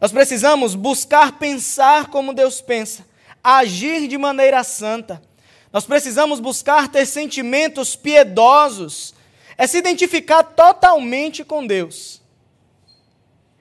Nós 0.00 0.10
precisamos 0.10 0.74
buscar 0.74 1.38
pensar 1.38 2.06
como 2.06 2.32
Deus 2.32 2.62
pensa, 2.62 3.04
agir 3.44 4.08
de 4.08 4.16
maneira 4.16 4.64
santa. 4.64 5.22
Nós 5.70 5.84
precisamos 5.84 6.40
buscar 6.40 6.88
ter 6.88 7.04
sentimentos 7.04 7.94
piedosos, 7.94 9.14
é 9.58 9.66
se 9.66 9.76
identificar 9.76 10.42
totalmente 10.42 11.44
com 11.44 11.66
Deus. 11.66 12.22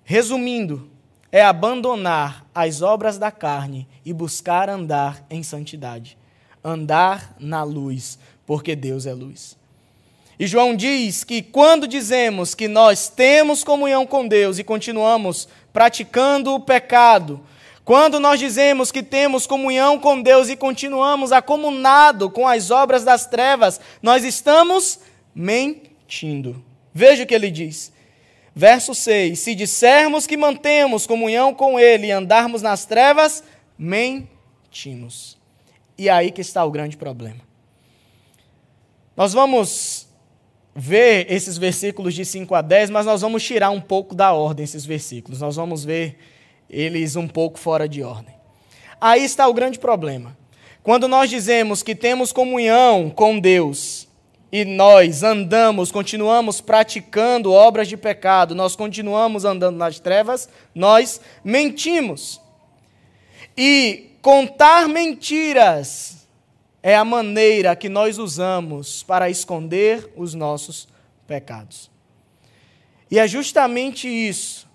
Resumindo, 0.06 0.90
é 1.34 1.44
abandonar 1.44 2.46
as 2.56 2.82
obras 2.82 3.18
da 3.18 3.30
carne 3.30 3.90
e 4.06 4.14
buscar 4.14 4.70
andar 4.70 5.26
em 5.30 5.44
santidade, 5.44 6.18
andar 6.64 7.36
na 7.38 7.62
luz, 7.64 8.18
porque 8.46 8.74
Deus 8.74 9.06
é 9.06 9.14
luz. 9.14 9.58
E 10.38 10.48
João 10.48 10.75
diz 10.75 11.24
que 11.24 11.42
quando 11.42 11.88
dizemos 11.88 12.54
que 12.54 12.68
nós 12.68 13.08
temos 13.08 13.63
comunhão 13.63 14.06
com 14.06 14.27
Deus 14.27 14.60
e 14.60 14.63
continuamos 14.63 15.48
praticando 15.72 16.54
o 16.54 16.60
pecado, 16.60 17.42
quando 17.86 18.20
nós 18.20 18.39
dizemos 18.39 18.92
que 18.92 19.04
temos 19.04 19.46
comunhão 19.46 20.00
com 20.00 20.22
Deus 20.22 20.50
e 20.50 20.56
continuamos 20.56 21.32
acomunado 21.32 22.30
com 22.30 22.48
as 22.48 22.72
obras 22.72 23.04
das 23.04 23.27
trevas, 23.27 23.80
nós 24.01 24.24
estamos 24.24 25.00
mentindo. 25.34 26.63
Veja 26.94 27.24
o 27.24 27.27
que 27.27 27.36
ele 27.36 27.51
diz. 27.51 27.94
Verso 28.56 28.96
6: 28.96 29.38
Se 29.38 29.54
dissermos 29.54 30.25
que 30.25 30.38
mantemos 30.38 31.06
comunhão 31.06 31.54
com 31.54 31.77
Ele 31.77 32.08
e 32.08 32.12
andarmos 32.12 32.62
nas 32.62 32.86
trevas, 32.86 33.44
mentimos. 33.77 35.38
E 35.98 36.10
aí 36.10 36.32
que 36.32 36.39
está 36.39 36.63
o 36.63 36.72
grande 36.72 36.96
problema. 36.96 37.42
Nós 39.15 39.34
vamos 39.34 40.05
ver 40.75 41.32
esses 41.32 41.58
versículos 41.58 42.13
de 42.13 42.25
5 42.25 42.53
a 42.53 42.62
10, 42.62 42.89
mas 42.89 43.05
nós 43.05 43.22
vamos 43.22 43.41
tirar 43.41 43.70
um 43.70 43.79
pouco 43.79 44.13
da 44.13 44.34
ordem 44.34 44.65
esses 44.65 44.86
versículos. 44.86 45.39
Nós 45.39 45.55
vamos 45.55 45.86
ver 45.86 46.17
eles 46.70 47.15
um 47.15 47.27
pouco 47.27 47.58
fora 47.58 47.88
de 47.88 48.03
ordem. 48.03 48.36
Aí 49.00 49.24
está 49.24 49.48
o 49.48 49.53
grande 49.53 49.79
problema. 49.79 50.38
Quando 50.84 51.08
nós 51.08 51.29
dizemos 51.29 51.82
que 51.82 51.96
temos 51.96 52.32
comunhão 52.34 53.10
com 53.10 53.39
Deus 53.39 54.08
e 54.51 54.65
nós 54.65 55.24
andamos, 55.24 55.91
continuamos 55.91 56.60
praticando 56.62 57.51
obras 57.51 57.88
de 57.88 57.96
pecado, 57.96 58.53
nós 58.53 58.75
continuamos 58.75 59.46
andando 59.46 59.77
nas 59.77 60.00
trevas, 60.00 60.50
nós 60.74 61.22
mentimos. 61.44 62.41
E 63.58 64.12
contar 64.22 64.88
mentiras 64.89 66.15
é 66.88 66.96
a 66.96 67.04
maneira 67.04 67.75
que 67.75 67.89
nós 67.89 68.20
usamos 68.20 69.01
para 69.01 69.27
esconder 69.27 70.08
os 70.15 70.36
nossos 70.36 70.88
pecados. 71.25 71.89
E 73.10 73.18
é 73.18 73.27
justamente 73.27 74.08
isso 74.08 74.70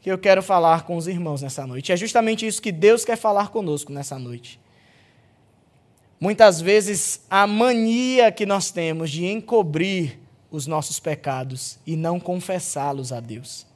que 0.00 0.08
eu 0.08 0.16
quero 0.16 0.40
falar 0.40 0.84
com 0.84 0.96
os 0.96 1.08
irmãos 1.08 1.42
nessa 1.42 1.66
noite. 1.66 1.90
É 1.90 1.96
justamente 1.96 2.46
isso 2.46 2.62
que 2.62 2.70
Deus 2.70 3.04
quer 3.04 3.16
falar 3.16 3.48
conosco 3.48 3.92
nessa 3.92 4.20
noite. 4.20 4.60
Muitas 6.20 6.60
vezes 6.60 7.26
a 7.28 7.44
mania 7.44 8.30
que 8.30 8.46
nós 8.46 8.70
temos 8.70 9.10
de 9.10 9.26
encobrir 9.26 10.16
os 10.52 10.68
nossos 10.68 11.00
pecados 11.00 11.80
e 11.84 11.96
não 11.96 12.20
confessá-los 12.20 13.12
a 13.12 13.18
Deus. 13.18 13.66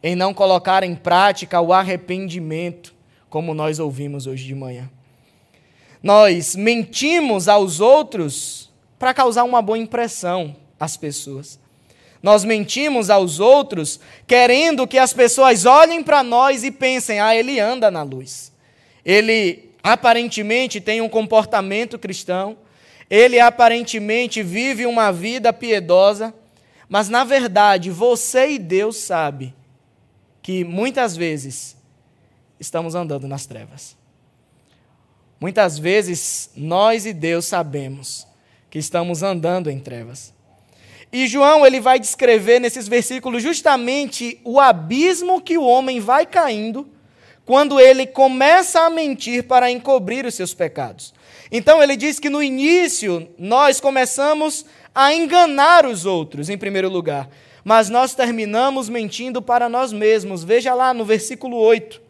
Em 0.00 0.14
não 0.14 0.32
colocar 0.32 0.84
em 0.84 0.94
prática 0.94 1.60
o 1.60 1.72
arrependimento, 1.72 2.94
como 3.28 3.52
nós 3.52 3.80
ouvimos 3.80 4.28
hoje 4.28 4.44
de 4.44 4.54
manhã. 4.54 4.88
Nós 6.04 6.54
mentimos 6.54 7.48
aos 7.48 7.80
outros 7.80 8.70
para 8.98 9.14
causar 9.14 9.42
uma 9.44 9.62
boa 9.62 9.78
impressão 9.78 10.54
às 10.78 10.98
pessoas. 10.98 11.58
Nós 12.22 12.44
mentimos 12.44 13.08
aos 13.08 13.40
outros 13.40 13.98
querendo 14.26 14.86
que 14.86 14.98
as 14.98 15.14
pessoas 15.14 15.64
olhem 15.64 16.02
para 16.02 16.22
nós 16.22 16.62
e 16.62 16.70
pensem: 16.70 17.20
ah, 17.20 17.34
ele 17.34 17.58
anda 17.58 17.90
na 17.90 18.02
luz. 18.02 18.52
Ele 19.02 19.70
aparentemente 19.82 20.78
tem 20.78 21.00
um 21.00 21.08
comportamento 21.08 21.98
cristão, 21.98 22.58
ele 23.08 23.40
aparentemente 23.40 24.42
vive 24.42 24.84
uma 24.84 25.10
vida 25.10 25.54
piedosa, 25.54 26.34
mas 26.86 27.08
na 27.08 27.24
verdade 27.24 27.90
você 27.90 28.50
e 28.50 28.58
Deus 28.58 28.98
sabe 28.98 29.54
que 30.42 30.64
muitas 30.64 31.16
vezes 31.16 31.74
estamos 32.60 32.94
andando 32.94 33.26
nas 33.26 33.46
trevas. 33.46 34.03
Muitas 35.44 35.78
vezes 35.78 36.48
nós 36.56 37.04
e 37.04 37.12
Deus 37.12 37.44
sabemos 37.44 38.26
que 38.70 38.78
estamos 38.78 39.22
andando 39.22 39.70
em 39.70 39.78
trevas. 39.78 40.32
E 41.12 41.26
João 41.26 41.66
ele 41.66 41.80
vai 41.80 42.00
descrever 42.00 42.58
nesses 42.60 42.88
versículos 42.88 43.42
justamente 43.42 44.40
o 44.42 44.58
abismo 44.58 45.42
que 45.42 45.58
o 45.58 45.62
homem 45.62 46.00
vai 46.00 46.24
caindo 46.24 46.88
quando 47.44 47.78
ele 47.78 48.06
começa 48.06 48.86
a 48.86 48.88
mentir 48.88 49.44
para 49.44 49.70
encobrir 49.70 50.24
os 50.24 50.34
seus 50.34 50.54
pecados. 50.54 51.12
Então 51.52 51.82
ele 51.82 51.94
diz 51.94 52.18
que 52.18 52.30
no 52.30 52.42
início 52.42 53.28
nós 53.38 53.82
começamos 53.82 54.64
a 54.94 55.12
enganar 55.12 55.84
os 55.84 56.06
outros, 56.06 56.48
em 56.48 56.56
primeiro 56.56 56.88
lugar, 56.88 57.28
mas 57.62 57.90
nós 57.90 58.14
terminamos 58.14 58.88
mentindo 58.88 59.42
para 59.42 59.68
nós 59.68 59.92
mesmos. 59.92 60.42
Veja 60.42 60.72
lá 60.72 60.94
no 60.94 61.04
versículo 61.04 61.58
8. 61.58 62.00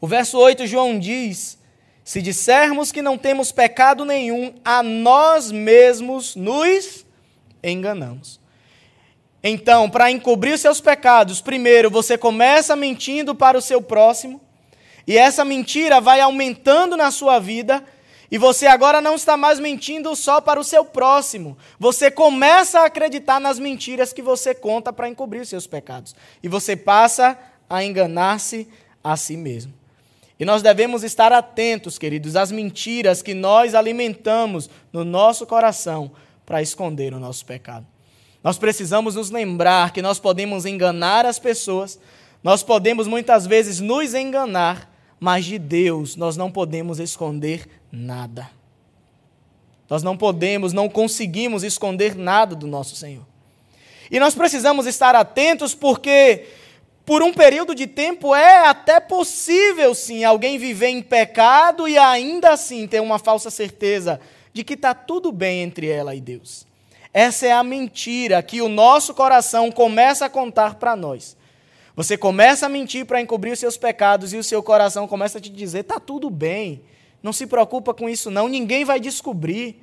O 0.00 0.06
verso 0.06 0.38
8, 0.38 0.66
João 0.66 0.98
diz 0.98 1.59
se 2.10 2.20
dissermos 2.20 2.90
que 2.90 3.02
não 3.02 3.16
temos 3.16 3.52
pecado 3.52 4.04
nenhum, 4.04 4.52
a 4.64 4.82
nós 4.82 5.52
mesmos 5.52 6.34
nos 6.34 7.06
enganamos. 7.62 8.40
Então, 9.40 9.88
para 9.88 10.10
encobrir 10.10 10.58
seus 10.58 10.80
pecados, 10.80 11.40
primeiro 11.40 11.88
você 11.88 12.18
começa 12.18 12.74
mentindo 12.74 13.32
para 13.32 13.56
o 13.56 13.62
seu 13.62 13.80
próximo, 13.80 14.40
e 15.06 15.16
essa 15.16 15.44
mentira 15.44 16.00
vai 16.00 16.20
aumentando 16.20 16.96
na 16.96 17.12
sua 17.12 17.38
vida, 17.38 17.80
e 18.28 18.36
você 18.36 18.66
agora 18.66 19.00
não 19.00 19.14
está 19.14 19.36
mais 19.36 19.60
mentindo 19.60 20.16
só 20.16 20.40
para 20.40 20.58
o 20.58 20.64
seu 20.64 20.84
próximo. 20.84 21.56
Você 21.78 22.10
começa 22.10 22.80
a 22.80 22.86
acreditar 22.86 23.38
nas 23.38 23.60
mentiras 23.60 24.12
que 24.12 24.20
você 24.20 24.52
conta 24.52 24.92
para 24.92 25.08
encobrir 25.08 25.46
seus 25.46 25.68
pecados. 25.68 26.16
E 26.42 26.48
você 26.48 26.74
passa 26.74 27.38
a 27.68 27.84
enganar-se 27.84 28.66
a 29.02 29.16
si 29.16 29.36
mesmo. 29.36 29.79
E 30.40 30.44
nós 30.46 30.62
devemos 30.62 31.04
estar 31.04 31.32
atentos, 31.32 31.98
queridos, 31.98 32.34
às 32.34 32.50
mentiras 32.50 33.20
que 33.20 33.34
nós 33.34 33.74
alimentamos 33.74 34.70
no 34.90 35.04
nosso 35.04 35.46
coração 35.46 36.10
para 36.46 36.62
esconder 36.62 37.12
o 37.12 37.20
nosso 37.20 37.44
pecado. 37.44 37.86
Nós 38.42 38.56
precisamos 38.56 39.16
nos 39.16 39.30
lembrar 39.30 39.92
que 39.92 40.00
nós 40.00 40.18
podemos 40.18 40.64
enganar 40.64 41.26
as 41.26 41.38
pessoas, 41.38 42.00
Nós 42.42 42.62
podemos 42.62 43.06
muitas 43.06 43.46
vezes 43.46 43.80
nos 43.80 44.14
enganar, 44.14 44.90
mas 45.18 45.44
de 45.44 45.58
Deus 45.58 46.16
nós 46.16 46.36
não 46.36 46.50
podemos 46.50 46.98
esconder 46.98 47.68
nada. 47.92 48.50
Nós 49.88 50.02
não 50.02 50.16
podemos, 50.16 50.72
não 50.72 50.88
conseguimos 50.88 51.62
esconder 51.62 52.14
nada 52.14 52.56
do 52.56 52.66
nosso 52.66 52.96
Senhor. 52.96 53.26
E 54.10 54.18
nós 54.18 54.34
precisamos 54.34 54.86
estar 54.86 55.14
atentos 55.14 55.74
porque, 55.74 56.46
por 57.04 57.22
um 57.22 57.32
período 57.32 57.74
de 57.74 57.86
tempo, 57.86 58.34
é 58.34 58.66
até 58.66 59.00
possível, 59.00 59.94
sim, 59.94 60.22
alguém 60.22 60.58
viver 60.58 60.88
em 60.88 61.02
pecado 61.02 61.88
e 61.88 61.98
ainda 61.98 62.50
assim 62.50 62.86
ter 62.86 63.00
uma 63.00 63.18
falsa 63.18 63.50
certeza 63.50 64.20
de 64.52 64.62
que 64.62 64.74
está 64.74 64.94
tudo 64.94 65.32
bem 65.32 65.62
entre 65.62 65.88
ela 65.88 66.14
e 66.14 66.20
Deus. 66.20 66.66
Essa 67.12 67.46
é 67.46 67.52
a 67.52 67.64
mentira 67.64 68.42
que 68.42 68.62
o 68.62 68.68
nosso 68.68 69.12
coração 69.14 69.72
começa 69.72 70.26
a 70.26 70.30
contar 70.30 70.76
para 70.76 70.94
nós. 70.94 71.36
Você 71.96 72.16
começa 72.16 72.66
a 72.66 72.68
mentir 72.68 73.04
para 73.04 73.20
encobrir 73.20 73.52
os 73.52 73.58
seus 73.58 73.76
pecados 73.76 74.32
e 74.32 74.36
o 74.36 74.44
seu 74.44 74.62
coração 74.62 75.08
começa 75.08 75.38
a 75.38 75.40
te 75.40 75.50
dizer: 75.50 75.80
está 75.80 75.98
tudo 75.98 76.30
bem, 76.30 76.82
não 77.22 77.32
se 77.32 77.46
preocupa 77.46 77.92
com 77.92 78.08
isso 78.08 78.30
não, 78.30 78.48
ninguém 78.48 78.84
vai 78.84 79.00
descobrir. 79.00 79.82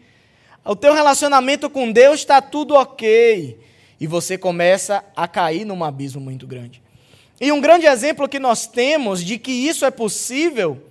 O 0.63 0.75
teu 0.75 0.93
relacionamento 0.93 1.69
com 1.69 1.91
Deus 1.91 2.19
está 2.19 2.41
tudo 2.41 2.73
ok. 2.73 3.59
E 3.99 4.05
você 4.05 4.37
começa 4.37 5.03
a 5.15 5.27
cair 5.27 5.65
num 5.65 5.83
abismo 5.83 6.21
muito 6.21 6.45
grande. 6.45 6.81
E 7.39 7.51
um 7.51 7.61
grande 7.61 7.85
exemplo 7.85 8.27
que 8.27 8.39
nós 8.39 8.67
temos 8.67 9.23
de 9.23 9.37
que 9.37 9.51
isso 9.51 9.85
é 9.85 9.91
possível 9.91 10.81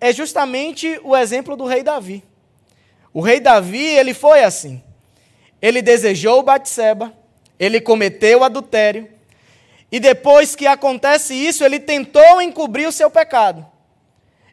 é 0.00 0.12
justamente 0.12 1.00
o 1.02 1.16
exemplo 1.16 1.56
do 1.56 1.64
rei 1.64 1.82
Davi. 1.82 2.22
O 3.12 3.20
rei 3.20 3.40
Davi, 3.40 3.84
ele 3.84 4.12
foi 4.12 4.42
assim. 4.42 4.82
Ele 5.62 5.80
desejou 5.80 6.42
Batseba, 6.42 7.12
ele 7.58 7.80
cometeu 7.80 8.44
adultério, 8.44 9.08
e 9.90 10.00
depois 10.00 10.54
que 10.54 10.66
acontece 10.66 11.34
isso, 11.34 11.64
ele 11.64 11.78
tentou 11.78 12.42
encobrir 12.42 12.86
o 12.86 12.92
seu 12.92 13.10
pecado. 13.10 13.64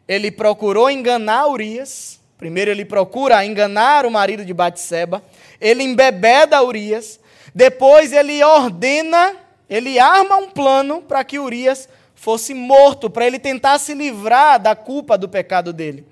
Ele 0.06 0.30
procurou 0.30 0.90
enganar 0.90 1.48
Urias. 1.48 2.20
Primeiro 2.38 2.70
ele 2.70 2.84
procura 2.84 3.44
enganar 3.44 4.06
o 4.06 4.10
marido 4.10 4.44
de 4.44 4.52
Batseba, 4.52 5.22
ele 5.60 5.82
embebeda 5.82 6.62
Urias, 6.62 7.18
depois 7.54 8.12
ele 8.12 8.42
ordena, 8.42 9.36
ele 9.68 9.98
arma 9.98 10.36
um 10.36 10.50
plano 10.50 11.02
para 11.02 11.24
que 11.24 11.38
Urias 11.38 11.88
fosse 12.14 12.54
morto, 12.54 13.10
para 13.10 13.26
ele 13.26 13.38
tentar 13.38 13.78
se 13.78 13.94
livrar 13.94 14.60
da 14.60 14.74
culpa 14.74 15.18
do 15.18 15.28
pecado 15.28 15.72
dele. 15.72 16.06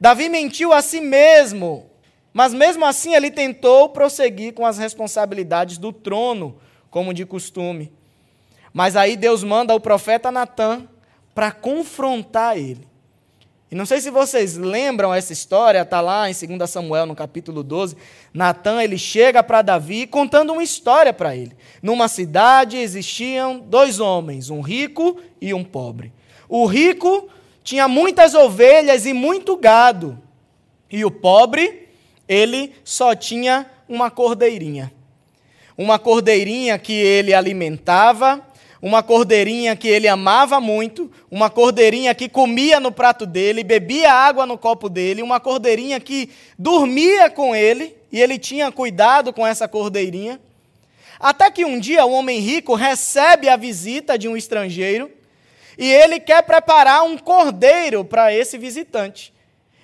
Davi 0.00 0.28
mentiu 0.28 0.72
a 0.72 0.80
si 0.80 1.00
mesmo, 1.00 1.90
mas 2.32 2.54
mesmo 2.54 2.86
assim 2.86 3.14
ele 3.14 3.30
tentou 3.30 3.88
prosseguir 3.88 4.54
com 4.54 4.64
as 4.64 4.78
responsabilidades 4.78 5.76
do 5.78 5.92
trono, 5.92 6.58
como 6.90 7.12
de 7.12 7.26
costume. 7.26 7.92
Mas 8.72 8.96
aí 8.96 9.16
Deus 9.16 9.42
manda 9.42 9.74
o 9.74 9.80
profeta 9.80 10.30
Natan 10.30 10.88
para 11.34 11.52
confrontar 11.52 12.56
ele. 12.56 12.89
E 13.70 13.74
não 13.76 13.86
sei 13.86 14.00
se 14.00 14.10
vocês 14.10 14.56
lembram 14.56 15.14
essa 15.14 15.32
história, 15.32 15.82
está 15.82 16.00
lá 16.00 16.28
em 16.28 16.34
2 16.34 16.68
Samuel, 16.68 17.06
no 17.06 17.14
capítulo 17.14 17.62
12. 17.62 17.96
Natan 18.34 18.82
ele 18.82 18.98
chega 18.98 19.44
para 19.44 19.62
Davi 19.62 20.08
contando 20.08 20.52
uma 20.52 20.62
história 20.62 21.12
para 21.12 21.36
ele. 21.36 21.56
Numa 21.80 22.08
cidade 22.08 22.76
existiam 22.76 23.60
dois 23.60 24.00
homens, 24.00 24.50
um 24.50 24.60
rico 24.60 25.20
e 25.40 25.54
um 25.54 25.62
pobre. 25.62 26.12
O 26.48 26.66
rico 26.66 27.28
tinha 27.62 27.86
muitas 27.86 28.34
ovelhas 28.34 29.06
e 29.06 29.12
muito 29.12 29.56
gado. 29.56 30.20
E 30.90 31.04
o 31.04 31.10
pobre, 31.10 31.88
ele 32.26 32.72
só 32.82 33.14
tinha 33.14 33.66
uma 33.88 34.10
cordeirinha. 34.10 34.92
Uma 35.78 35.96
cordeirinha 35.96 36.76
que 36.76 36.92
ele 36.92 37.32
alimentava, 37.32 38.44
uma 38.82 39.02
cordeirinha 39.02 39.76
que 39.76 39.88
ele 39.88 40.08
amava 40.08 40.60
muito, 40.60 41.10
uma 41.30 41.50
cordeirinha 41.50 42.14
que 42.14 42.28
comia 42.28 42.80
no 42.80 42.90
prato 42.90 43.26
dele, 43.26 43.62
bebia 43.62 44.12
água 44.12 44.46
no 44.46 44.56
copo 44.56 44.88
dele, 44.88 45.22
uma 45.22 45.38
cordeirinha 45.38 46.00
que 46.00 46.30
dormia 46.58 47.28
com 47.28 47.54
ele 47.54 47.94
e 48.10 48.20
ele 48.20 48.38
tinha 48.38 48.72
cuidado 48.72 49.32
com 49.32 49.46
essa 49.46 49.68
cordeirinha. 49.68 50.40
Até 51.18 51.50
que 51.50 51.64
um 51.64 51.78
dia 51.78 52.06
o 52.06 52.12
homem 52.12 52.40
rico 52.40 52.74
recebe 52.74 53.48
a 53.48 53.56
visita 53.56 54.16
de 54.16 54.26
um 54.26 54.36
estrangeiro 54.36 55.10
e 55.76 55.90
ele 55.90 56.18
quer 56.18 56.42
preparar 56.42 57.02
um 57.02 57.18
cordeiro 57.18 58.02
para 58.02 58.32
esse 58.32 58.56
visitante. 58.56 59.32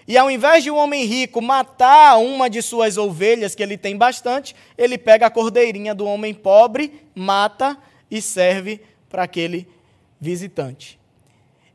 E 0.09 0.17
ao 0.17 0.31
invés 0.31 0.63
de 0.63 0.71
um 0.71 0.77
homem 0.77 1.05
rico 1.05 1.43
matar 1.43 2.17
uma 2.19 2.49
de 2.49 2.63
suas 2.63 2.97
ovelhas, 2.97 3.55
que 3.55 3.63
ele 3.63 3.77
tem 3.77 3.97
bastante, 3.97 4.55
ele 4.79 4.97
pega 4.97 5.27
a 5.27 5.31
cordeirinha 5.31 5.95
do 5.95 6.07
homem 6.07 6.33
pobre, 6.33 7.03
mata 7.15 7.77
e 8.11 8.21
serve 8.21 8.81
para 9.09 9.23
aquele 9.23 9.69
visitante. 10.21 10.99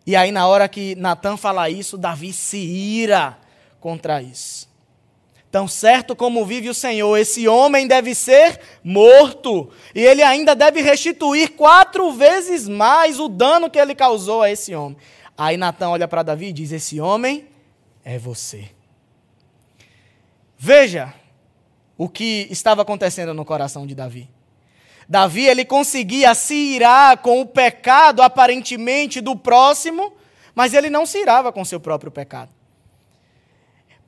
E 0.06 0.16
aí, 0.16 0.32
na 0.32 0.48
hora 0.48 0.68
que 0.68 0.96
Natan 0.96 1.38
fala 1.38 1.70
isso, 1.70 1.98
Davi 1.98 2.34
se 2.34 2.58
ira 2.58 3.38
contra 3.80 4.22
isso. 4.22 4.70
Tão 5.52 5.68
certo 5.68 6.16
como 6.16 6.46
vive 6.46 6.70
o 6.70 6.74
Senhor, 6.74 7.18
esse 7.18 7.48
homem 7.48 7.86
deve 7.86 8.16
ser 8.16 8.60
morto, 8.84 9.70
e 9.94 10.00
ele 10.00 10.24
ainda 10.24 10.56
deve 10.56 10.82
restituir 10.82 11.52
quatro 11.52 12.12
vezes 12.14 12.70
mais 12.70 13.20
o 13.20 13.28
dano 13.28 13.70
que 13.70 13.78
ele 13.78 13.94
causou 13.94 14.42
a 14.42 14.50
esse 14.50 14.74
homem. 14.74 14.98
Aí 15.38 15.58
Natan 15.58 15.90
olha 15.90 16.08
para 16.08 16.24
Davi 16.24 16.48
e 16.48 16.54
diz: 16.54 16.72
Esse 16.72 17.02
homem 17.02 17.48
é 18.04 18.18
você. 18.18 18.70
Veja 20.58 21.14
o 21.98 22.08
que 22.08 22.48
estava 22.50 22.84
acontecendo 22.84 23.34
no 23.34 23.44
coração 23.44 23.86
de 23.86 23.94
Davi. 23.94 24.30
Davi 25.12 25.46
ele 25.46 25.66
conseguia 25.66 26.34
se 26.34 26.56
irar 26.56 27.18
com 27.18 27.42
o 27.42 27.46
pecado 27.46 28.22
aparentemente 28.22 29.20
do 29.20 29.36
próximo, 29.36 30.14
mas 30.56 30.74
ele 30.74 30.90
não 30.90 31.06
se 31.06 31.20
irava 31.20 31.52
com 31.52 31.66
seu 31.66 31.80
próprio 31.80 32.10
pecado 32.10 32.50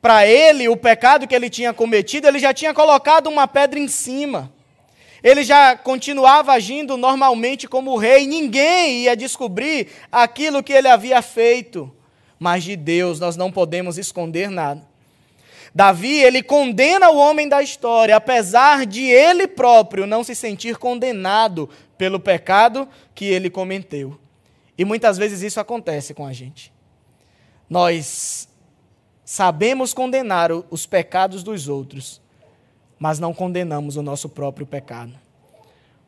para 0.03 0.27
ele, 0.27 0.67
o 0.67 0.75
pecado 0.75 1.25
que 1.25 1.33
ele 1.33 1.49
tinha 1.49 1.73
cometido, 1.73 2.27
ele 2.27 2.37
já 2.37 2.53
tinha 2.53 2.73
colocado 2.73 3.27
uma 3.27 3.47
pedra 3.47 3.79
em 3.79 3.87
cima. 3.87 4.51
Ele 5.23 5.45
já 5.45 5.77
continuava 5.77 6.51
agindo 6.51 6.97
normalmente 6.97 7.69
como 7.69 7.95
rei, 7.95 8.27
ninguém 8.27 9.03
ia 9.03 9.15
descobrir 9.15 9.87
aquilo 10.11 10.61
que 10.61 10.73
ele 10.73 10.89
havia 10.89 11.21
feito. 11.21 11.89
Mas 12.37 12.65
de 12.65 12.75
Deus 12.75 13.17
nós 13.17 13.37
não 13.37 13.49
podemos 13.49 13.97
esconder 13.97 14.49
nada. 14.49 14.85
Davi, 15.73 16.21
ele 16.21 16.43
condena 16.43 17.09
o 17.09 17.17
homem 17.17 17.49
da 17.49 17.63
história, 17.63 18.15
apesar 18.15 18.85
de 18.85 19.03
ele 19.03 19.47
próprio 19.47 20.05
não 20.05 20.23
se 20.23 20.35
sentir 20.35 20.77
condenado 20.77 21.69
pelo 21.97 22.19
pecado 22.19 22.87
que 23.15 23.25
ele 23.25 23.49
cometeu. 23.49 24.19
E 24.77 24.85
muitas 24.85 25.17
vezes 25.17 25.41
isso 25.41 25.59
acontece 25.59 26.13
com 26.13 26.25
a 26.25 26.33
gente. 26.33 26.71
Nós 27.69 28.47
Sabemos 29.25 29.93
condenar 29.93 30.51
os 30.69 30.85
pecados 30.85 31.43
dos 31.43 31.69
outros, 31.69 32.21
mas 32.99 33.19
não 33.19 33.33
condenamos 33.33 33.95
o 33.95 34.03
nosso 34.03 34.27
próprio 34.27 34.65
pecado. 34.65 35.13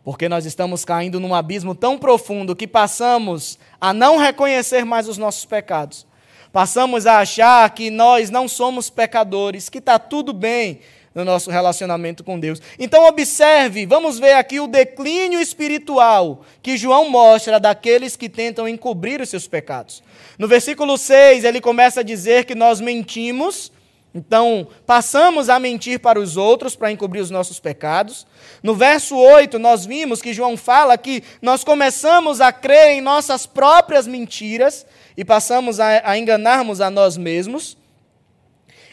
Porque 0.04 0.28
nós 0.28 0.46
estamos 0.46 0.84
caindo 0.84 1.20
num 1.20 1.34
abismo 1.34 1.74
tão 1.74 1.98
profundo 1.98 2.56
que 2.56 2.68
passamos 2.68 3.58
a 3.80 3.94
não 3.94 4.18
reconhecer 4.18 4.84
mais 4.84 5.08
os 5.08 5.18
nossos 5.18 5.46
pecados. 5.46 6.06
Passamos 6.56 7.06
a 7.06 7.20
achar 7.20 7.70
que 7.72 7.90
nós 7.90 8.30
não 8.30 8.48
somos 8.48 8.90
pecadores, 8.90 9.68
que 9.68 9.80
está 9.80 10.00
tudo 10.00 10.32
bem, 10.32 10.80
no 11.14 11.26
nosso 11.26 11.52
relacionamento 11.52 12.24
com 12.24 12.40
Deus. 12.40 12.62
Então, 12.80 13.06
observe, 13.06 13.86
vamos 13.86 14.18
ver 14.18 14.36
aqui 14.36 14.62
o 14.62 14.66
declínio 14.66 15.42
espiritual 15.42 16.46
que 16.64 16.78
João 16.78 17.10
mostra 17.10 17.60
daqueles 17.60 18.16
que 18.16 18.30
tentam 18.30 18.70
encobrir 18.70 19.20
os 19.20 19.28
seus 19.28 19.50
pecados. 19.50 20.02
No 20.40 20.48
versículo 20.48 20.98
6, 20.98 21.44
ele 21.44 21.60
começa 21.60 22.00
a 22.00 22.04
dizer 22.04 22.46
que 22.46 22.56
nós 22.56 22.80
mentimos. 22.80 23.70
Então, 24.14 24.66
passamos 24.86 25.50
a 25.50 25.60
mentir 25.60 26.00
para 26.00 26.18
os 26.18 26.38
outros 26.38 26.74
para 26.74 26.90
encobrir 26.90 27.20
os 27.20 27.30
nossos 27.30 27.60
pecados. 27.60 28.26
No 28.64 28.74
verso 28.74 29.18
8, 29.18 29.60
nós 29.60 29.86
vimos 29.86 30.22
que 30.22 30.34
João 30.34 30.56
fala 30.56 30.98
que 30.98 31.22
nós 31.42 31.66
começamos 31.66 32.40
a 32.40 32.54
crer 32.54 32.92
em 32.92 33.02
nossas 33.02 33.46
próprias 33.46 34.08
mentiras 34.08 34.86
e 35.18 35.24
passamos 35.24 35.80
a, 35.80 36.10
a 36.10 36.18
enganarmos 36.18 36.82
a 36.82 36.90
nós 36.90 37.18
mesmos. 37.18 37.78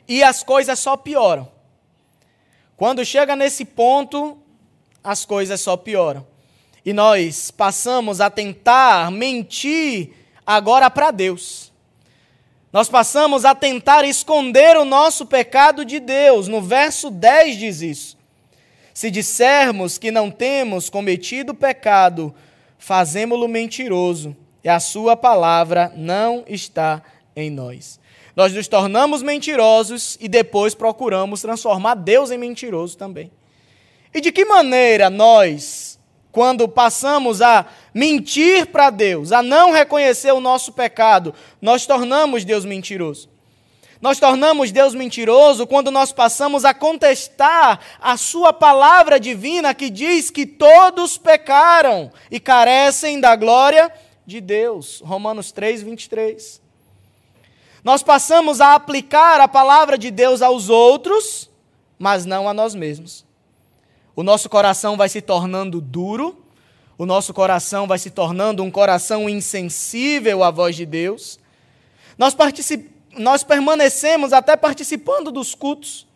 E 0.07 0.23
as 0.23 0.43
coisas 0.43 0.79
só 0.79 0.97
pioram. 0.97 1.51
Quando 2.77 3.05
chega 3.05 3.37
nesse 3.37 3.65
ponto, 3.65 4.39
as 5.03 5.25
coisas 5.25 5.61
só 5.61 5.77
pioram. 5.77 6.27
E 6.85 6.93
nós 6.93 7.51
passamos 7.51 8.21
a 8.21 8.29
tentar 8.29 9.11
mentir 9.11 10.11
agora 10.45 10.91
para 10.91 11.11
Deus. 11.11 11.73
Nós 12.73 12.89
passamos 12.89 13.45
a 13.45 13.55
tentar 13.55 14.05
esconder 14.05 14.77
o 14.77 14.85
nosso 14.85 15.27
pecado 15.27 15.85
de 15.85 16.01
Deus. 16.01 16.49
No 16.49 16.61
verso 16.61 17.11
10 17.11 17.57
diz 17.59 17.83
isso. 17.83 18.19
Se 18.95 19.11
dissermos 19.11 19.99
que 19.99 20.11
não 20.11 20.31
temos 20.31 20.91
cometido 20.91 21.55
pecado, 21.55 22.35
fazemo-lo 22.79 23.47
mentiroso, 23.49 24.37
e 24.65 24.69
a 24.69 24.79
sua 24.81 25.17
palavra 25.17 25.93
não 25.97 26.45
está 26.47 27.03
em 27.35 27.51
nós. 27.51 28.01
Nós 28.35 28.53
nos 28.53 28.69
tornamos 28.69 29.23
mentirosos 29.23 30.17
e 30.21 30.29
depois 30.29 30.75
procuramos 30.75 31.43
transformar 31.43 31.95
Deus 31.95 32.31
em 32.31 32.39
mentiroso 32.39 32.97
também. 32.97 33.31
E 34.15 34.21
de 34.21 34.33
que 34.33 34.45
maneira 34.45 35.11
nós 35.11 35.99
quando 36.31 36.67
passamos 36.67 37.43
a 37.43 37.67
mentir 37.93 38.67
para 38.67 38.89
Deus, 38.89 39.33
a 39.33 39.43
não 39.43 39.71
reconhecer 39.71 40.33
o 40.33 40.41
nosso 40.41 40.73
pecado, 40.73 41.35
nós 41.61 41.85
tornamos 41.85 42.43
Deus 42.43 42.65
mentiroso. 42.65 43.29
Nós 44.01 44.19
tornamos 44.19 44.73
Deus 44.73 44.95
mentiroso 44.95 45.67
quando 45.67 45.91
nós 45.91 46.11
passamos 46.11 46.65
a 46.65 46.75
contestar 46.75 47.79
a 48.01 48.17
Sua 48.17 48.53
palavra 48.53 49.21
divina 49.21 49.75
que 49.75 49.89
diz 49.89 50.29
que 50.29 50.45
todos 50.45 51.17
pecaram 51.17 52.11
e 52.29 52.41
carecem 52.41 53.21
da 53.21 53.37
glória 53.37 53.89
de 53.89 54.12
Deus. 54.41 55.03
Romanos 55.05 55.53
3, 55.53 55.83
23. 55.83 56.61
Nós 57.85 58.03
passamos 58.03 58.61
a 58.61 58.75
aplicar 58.75 59.41
a 59.41 59.49
palavra 59.49 59.99
de 59.99 60.11
Deus 60.11 60.41
aos 60.41 60.69
outros, 60.69 61.51
mas 61.99 62.25
não 62.25 62.49
a 62.49 62.55
nós 62.55 62.75
mesmos. 62.75 63.25
O 64.15 64.23
nosso 64.23 64.49
coração 64.49 64.97
vai 64.97 65.09
se 65.09 65.21
tornando 65.21 65.81
duro, 65.81 66.45
o 66.97 67.07
nosso 67.07 67.35
coração 67.35 67.87
vai 67.87 67.99
se 67.99 68.11
tornando 68.11 68.63
um 68.63 68.71
coração 68.71 69.29
insensível 69.29 70.45
à 70.45 70.51
voz 70.51 70.77
de 70.77 70.87
Deus. 70.87 71.41
Nós, 72.17 72.37
nós 73.17 73.43
permanecemos 73.43 74.33
até 74.33 74.57
participando 74.57 75.33
dos 75.33 75.55
cultos. 75.55 76.07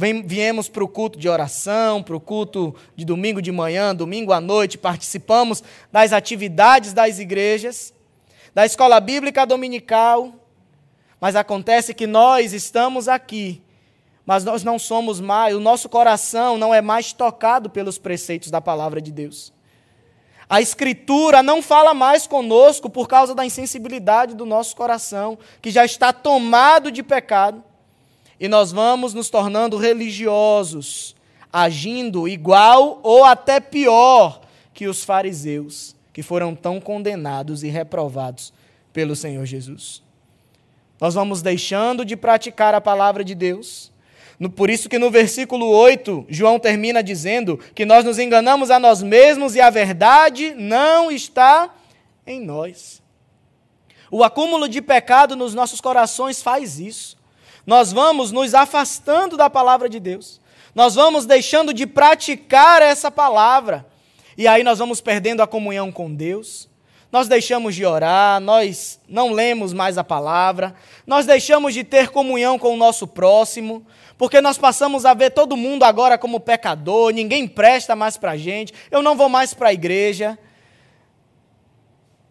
Vem, 0.00 0.22
viemos 0.22 0.68
para 0.68 0.84
o 0.84 0.86
culto 0.86 1.18
de 1.18 1.28
oração, 1.28 2.04
para 2.04 2.14
o 2.14 2.20
culto 2.20 2.72
de 2.94 3.04
domingo 3.04 3.42
de 3.42 3.50
manhã, 3.50 3.92
domingo 3.92 4.32
à 4.32 4.40
noite, 4.40 4.78
participamos 4.78 5.60
das 5.90 6.12
atividades 6.12 6.92
das 6.92 7.18
igrejas, 7.18 7.92
da 8.54 8.64
escola 8.64 9.00
bíblica 9.00 9.44
dominical, 9.44 10.32
mas 11.20 11.34
acontece 11.34 11.92
que 11.92 12.06
nós 12.06 12.52
estamos 12.52 13.08
aqui, 13.08 13.60
mas 14.24 14.44
nós 14.44 14.62
não 14.62 14.78
somos 14.78 15.18
mais, 15.18 15.56
o 15.56 15.60
nosso 15.60 15.88
coração 15.88 16.56
não 16.56 16.72
é 16.72 16.80
mais 16.80 17.12
tocado 17.12 17.68
pelos 17.68 17.98
preceitos 17.98 18.52
da 18.52 18.60
palavra 18.60 19.02
de 19.02 19.10
Deus. 19.10 19.52
A 20.48 20.60
Escritura 20.60 21.42
não 21.42 21.60
fala 21.60 21.92
mais 21.92 22.24
conosco 22.24 22.88
por 22.88 23.08
causa 23.08 23.34
da 23.34 23.44
insensibilidade 23.44 24.36
do 24.36 24.46
nosso 24.46 24.76
coração, 24.76 25.36
que 25.60 25.72
já 25.72 25.84
está 25.84 26.12
tomado 26.12 26.88
de 26.92 27.02
pecado. 27.02 27.64
E 28.38 28.48
nós 28.48 28.72
vamos 28.72 29.14
nos 29.14 29.30
tornando 29.30 29.76
religiosos, 29.76 31.14
agindo 31.52 32.28
igual 32.28 33.00
ou 33.02 33.24
até 33.24 33.60
pior 33.60 34.40
que 34.72 34.86
os 34.86 35.02
fariseus, 35.02 35.96
que 36.12 36.22
foram 36.22 36.54
tão 36.54 36.80
condenados 36.80 37.62
e 37.62 37.68
reprovados 37.68 38.52
pelo 38.92 39.16
Senhor 39.16 39.44
Jesus. 39.44 40.02
Nós 41.00 41.14
vamos 41.14 41.42
deixando 41.42 42.04
de 42.04 42.16
praticar 42.16 42.74
a 42.74 42.80
palavra 42.80 43.24
de 43.24 43.34
Deus 43.34 43.92
por 44.48 44.70
isso 44.70 44.88
que 44.88 45.00
no 45.00 45.10
versículo 45.10 45.66
8, 45.66 46.26
João 46.28 46.60
termina 46.60 47.02
dizendo 47.02 47.58
que 47.74 47.84
nós 47.84 48.04
nos 48.04 48.20
enganamos 48.20 48.70
a 48.70 48.78
nós 48.78 49.02
mesmos 49.02 49.56
e 49.56 49.60
a 49.60 49.68
verdade 49.68 50.54
não 50.54 51.10
está 51.10 51.74
em 52.24 52.40
nós. 52.40 53.02
O 54.12 54.22
acúmulo 54.22 54.68
de 54.68 54.80
pecado 54.80 55.34
nos 55.34 55.54
nossos 55.54 55.80
corações 55.80 56.40
faz 56.40 56.78
isso. 56.78 57.17
Nós 57.68 57.92
vamos 57.92 58.32
nos 58.32 58.54
afastando 58.54 59.36
da 59.36 59.50
palavra 59.50 59.90
de 59.90 60.00
Deus. 60.00 60.40
Nós 60.74 60.94
vamos 60.94 61.26
deixando 61.26 61.74
de 61.74 61.86
praticar 61.86 62.80
essa 62.80 63.10
palavra. 63.10 63.86
E 64.38 64.48
aí 64.48 64.64
nós 64.64 64.78
vamos 64.78 65.02
perdendo 65.02 65.42
a 65.42 65.46
comunhão 65.46 65.92
com 65.92 66.14
Deus. 66.14 66.66
Nós 67.12 67.28
deixamos 67.28 67.74
de 67.74 67.84
orar, 67.84 68.40
nós 68.40 68.98
não 69.06 69.32
lemos 69.32 69.74
mais 69.74 69.98
a 69.98 70.04
palavra, 70.04 70.74
nós 71.06 71.26
deixamos 71.26 71.74
de 71.74 71.84
ter 71.84 72.08
comunhão 72.08 72.58
com 72.58 72.72
o 72.72 72.76
nosso 72.76 73.06
próximo, 73.06 73.86
porque 74.16 74.40
nós 74.40 74.56
passamos 74.56 75.04
a 75.04 75.12
ver 75.12 75.32
todo 75.32 75.54
mundo 75.54 75.82
agora 75.82 76.16
como 76.16 76.40
pecador, 76.40 77.12
ninguém 77.12 77.46
presta 77.46 77.94
mais 77.94 78.16
para 78.16 78.30
a 78.30 78.36
gente, 78.38 78.72
eu 78.90 79.02
não 79.02 79.14
vou 79.14 79.28
mais 79.28 79.52
para 79.52 79.68
a 79.68 79.74
igreja. 79.74 80.38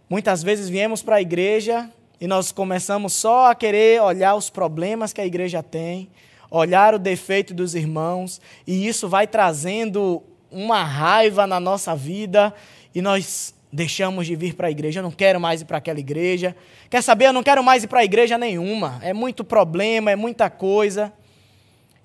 Muitas 0.10 0.41
vezes 0.41 0.67
viemos 0.67 1.04
para 1.04 1.17
a 1.17 1.21
igreja 1.21 1.91
e 2.19 2.27
nós 2.27 2.51
começamos 2.51 3.13
só 3.13 3.51
a 3.51 3.56
querer 3.56 4.01
olhar 4.01 4.36
os 4.36 4.49
problemas 4.49 5.13
que 5.13 5.21
a 5.21 5.25
igreja 5.25 5.62
tem, 5.62 6.10
olhar 6.49 6.93
o 6.93 6.99
defeito 6.99 7.53
dos 7.53 7.75
irmãos, 7.75 8.41
e 8.65 8.88
isso 8.88 9.08
vai 9.08 9.27
trazendo 9.27 10.23
uma 10.51 10.84
raiva 10.84 11.45
na 11.45 11.60
nossa 11.60 11.95
vida 11.95 12.53
e 12.95 13.01
nós 13.01 13.53
deixamos 13.71 14.25
de 14.25 14.36
vir 14.36 14.56
para 14.56 14.67
a 14.67 14.71
igreja. 14.71 14.99
Eu 14.99 15.03
não 15.03 15.12
quero 15.12 15.39
mais 15.39 15.62
ir 15.62 15.65
para 15.65 15.77
aquela 15.77 15.99
igreja. 15.99 16.56
Quer 16.89 17.03
saber? 17.03 17.25
Eu 17.25 17.34
não 17.34 17.43
quero 17.43 17.63
mais 17.63 17.84
ir 17.84 17.88
para 17.88 17.99
a 17.99 18.06
igreja 18.06 18.38
nenhuma. 18.38 18.97
É 19.01 19.13
muito 19.13 19.43
problema, 19.43 20.10
é 20.10 20.15
muita 20.15 20.49
coisa 20.49 21.13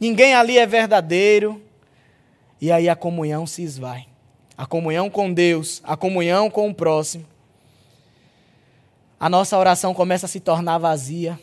ninguém 0.03 0.35
ali 0.35 0.59
é 0.59 0.66
verdadeiro. 0.66 1.62
E 2.61 2.72
aí 2.72 2.88
a 2.88 2.96
comunhão 2.96 3.46
se 3.46 3.62
esvai. 3.62 4.07
A 4.59 4.66
comunhão 4.66 5.09
com 5.09 5.33
Deus, 5.33 5.81
a 5.85 5.96
comunhão 5.96 6.51
com 6.51 6.68
o 6.68 6.75
próximo. 6.75 7.25
A 9.22 9.28
nossa 9.28 9.56
oração 9.56 9.94
começa 9.94 10.26
a 10.26 10.28
se 10.28 10.40
tornar 10.40 10.78
vazia. 10.78 11.38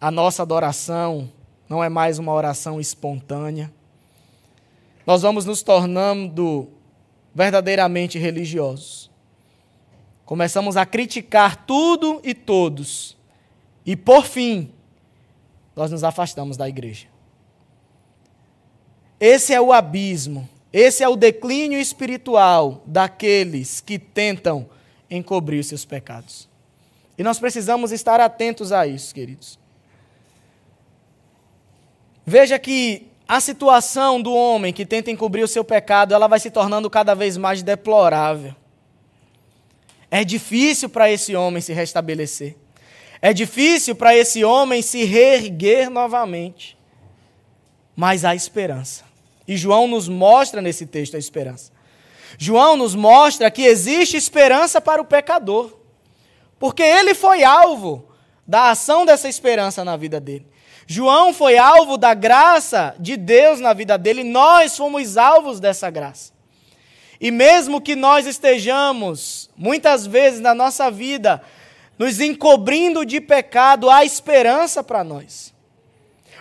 A 0.00 0.10
nossa 0.10 0.40
adoração 0.40 1.30
não 1.68 1.84
é 1.84 1.90
mais 1.90 2.18
uma 2.18 2.32
oração 2.32 2.80
espontânea. 2.80 3.70
Nós 5.06 5.20
vamos 5.20 5.44
nos 5.44 5.62
tornando 5.62 6.66
verdadeiramente 7.34 8.18
religiosos. 8.18 9.10
Começamos 10.24 10.78
a 10.78 10.86
criticar 10.86 11.66
tudo 11.66 12.22
e 12.24 12.32
todos. 12.32 13.18
E 13.84 13.94
por 13.94 14.24
fim, 14.24 14.72
nós 15.76 15.90
nos 15.90 16.04
afastamos 16.04 16.56
da 16.56 16.66
igreja. 16.70 17.06
Esse 19.20 19.52
é 19.52 19.60
o 19.60 19.74
abismo, 19.74 20.48
esse 20.72 21.02
é 21.02 21.08
o 21.08 21.16
declínio 21.16 21.78
espiritual 21.78 22.82
daqueles 22.86 23.82
que 23.82 23.98
tentam 23.98 24.66
encobrir 25.10 25.62
seus 25.64 25.84
pecados. 25.84 26.53
E 27.16 27.22
nós 27.22 27.38
precisamos 27.38 27.92
estar 27.92 28.20
atentos 28.20 28.72
a 28.72 28.86
isso, 28.86 29.14
queridos. 29.14 29.58
Veja 32.26 32.58
que 32.58 33.06
a 33.26 33.40
situação 33.40 34.20
do 34.20 34.32
homem 34.32 34.72
que 34.72 34.84
tenta 34.84 35.10
encobrir 35.10 35.42
o 35.42 35.48
seu 35.48 35.64
pecado, 35.64 36.14
ela 36.14 36.26
vai 36.26 36.40
se 36.40 36.50
tornando 36.50 36.90
cada 36.90 37.14
vez 37.14 37.36
mais 37.36 37.62
deplorável. 37.62 38.54
É 40.10 40.22
difícil 40.24 40.88
para 40.88 41.10
esse 41.10 41.34
homem 41.34 41.60
se 41.60 41.72
restabelecer. 41.72 42.56
É 43.20 43.32
difícil 43.32 43.94
para 43.94 44.14
esse 44.14 44.44
homem 44.44 44.82
se 44.82 45.04
reerguer 45.04 45.90
novamente. 45.90 46.76
Mas 47.96 48.24
há 48.24 48.34
esperança. 48.34 49.04
E 49.46 49.56
João 49.56 49.86
nos 49.86 50.08
mostra 50.08 50.60
nesse 50.60 50.86
texto 50.86 51.16
a 51.16 51.18
esperança. 51.18 51.72
João 52.38 52.76
nos 52.76 52.94
mostra 52.94 53.50
que 53.50 53.62
existe 53.62 54.16
esperança 54.16 54.80
para 54.80 55.00
o 55.00 55.04
pecador, 55.04 55.72
porque 56.58 56.82
ele 56.82 57.14
foi 57.14 57.44
alvo 57.44 58.08
da 58.46 58.70
ação 58.70 59.04
dessa 59.04 59.28
esperança 59.28 59.84
na 59.84 59.96
vida 59.96 60.20
dele. 60.20 60.46
João 60.86 61.32
foi 61.32 61.56
alvo 61.56 61.96
da 61.96 62.12
graça 62.12 62.94
de 62.98 63.16
Deus 63.16 63.60
na 63.60 63.72
vida 63.72 63.96
dele, 63.96 64.22
nós 64.22 64.76
fomos 64.76 65.16
alvos 65.16 65.60
dessa 65.60 65.90
graça. 65.90 66.32
E 67.20 67.30
mesmo 67.30 67.80
que 67.80 67.96
nós 67.96 68.26
estejamos, 68.26 69.48
muitas 69.56 70.06
vezes 70.06 70.40
na 70.40 70.54
nossa 70.54 70.90
vida, 70.90 71.42
nos 71.98 72.20
encobrindo 72.20 73.04
de 73.04 73.20
pecado, 73.20 73.88
há 73.88 74.04
esperança 74.04 74.82
para 74.82 75.02
nós. 75.02 75.54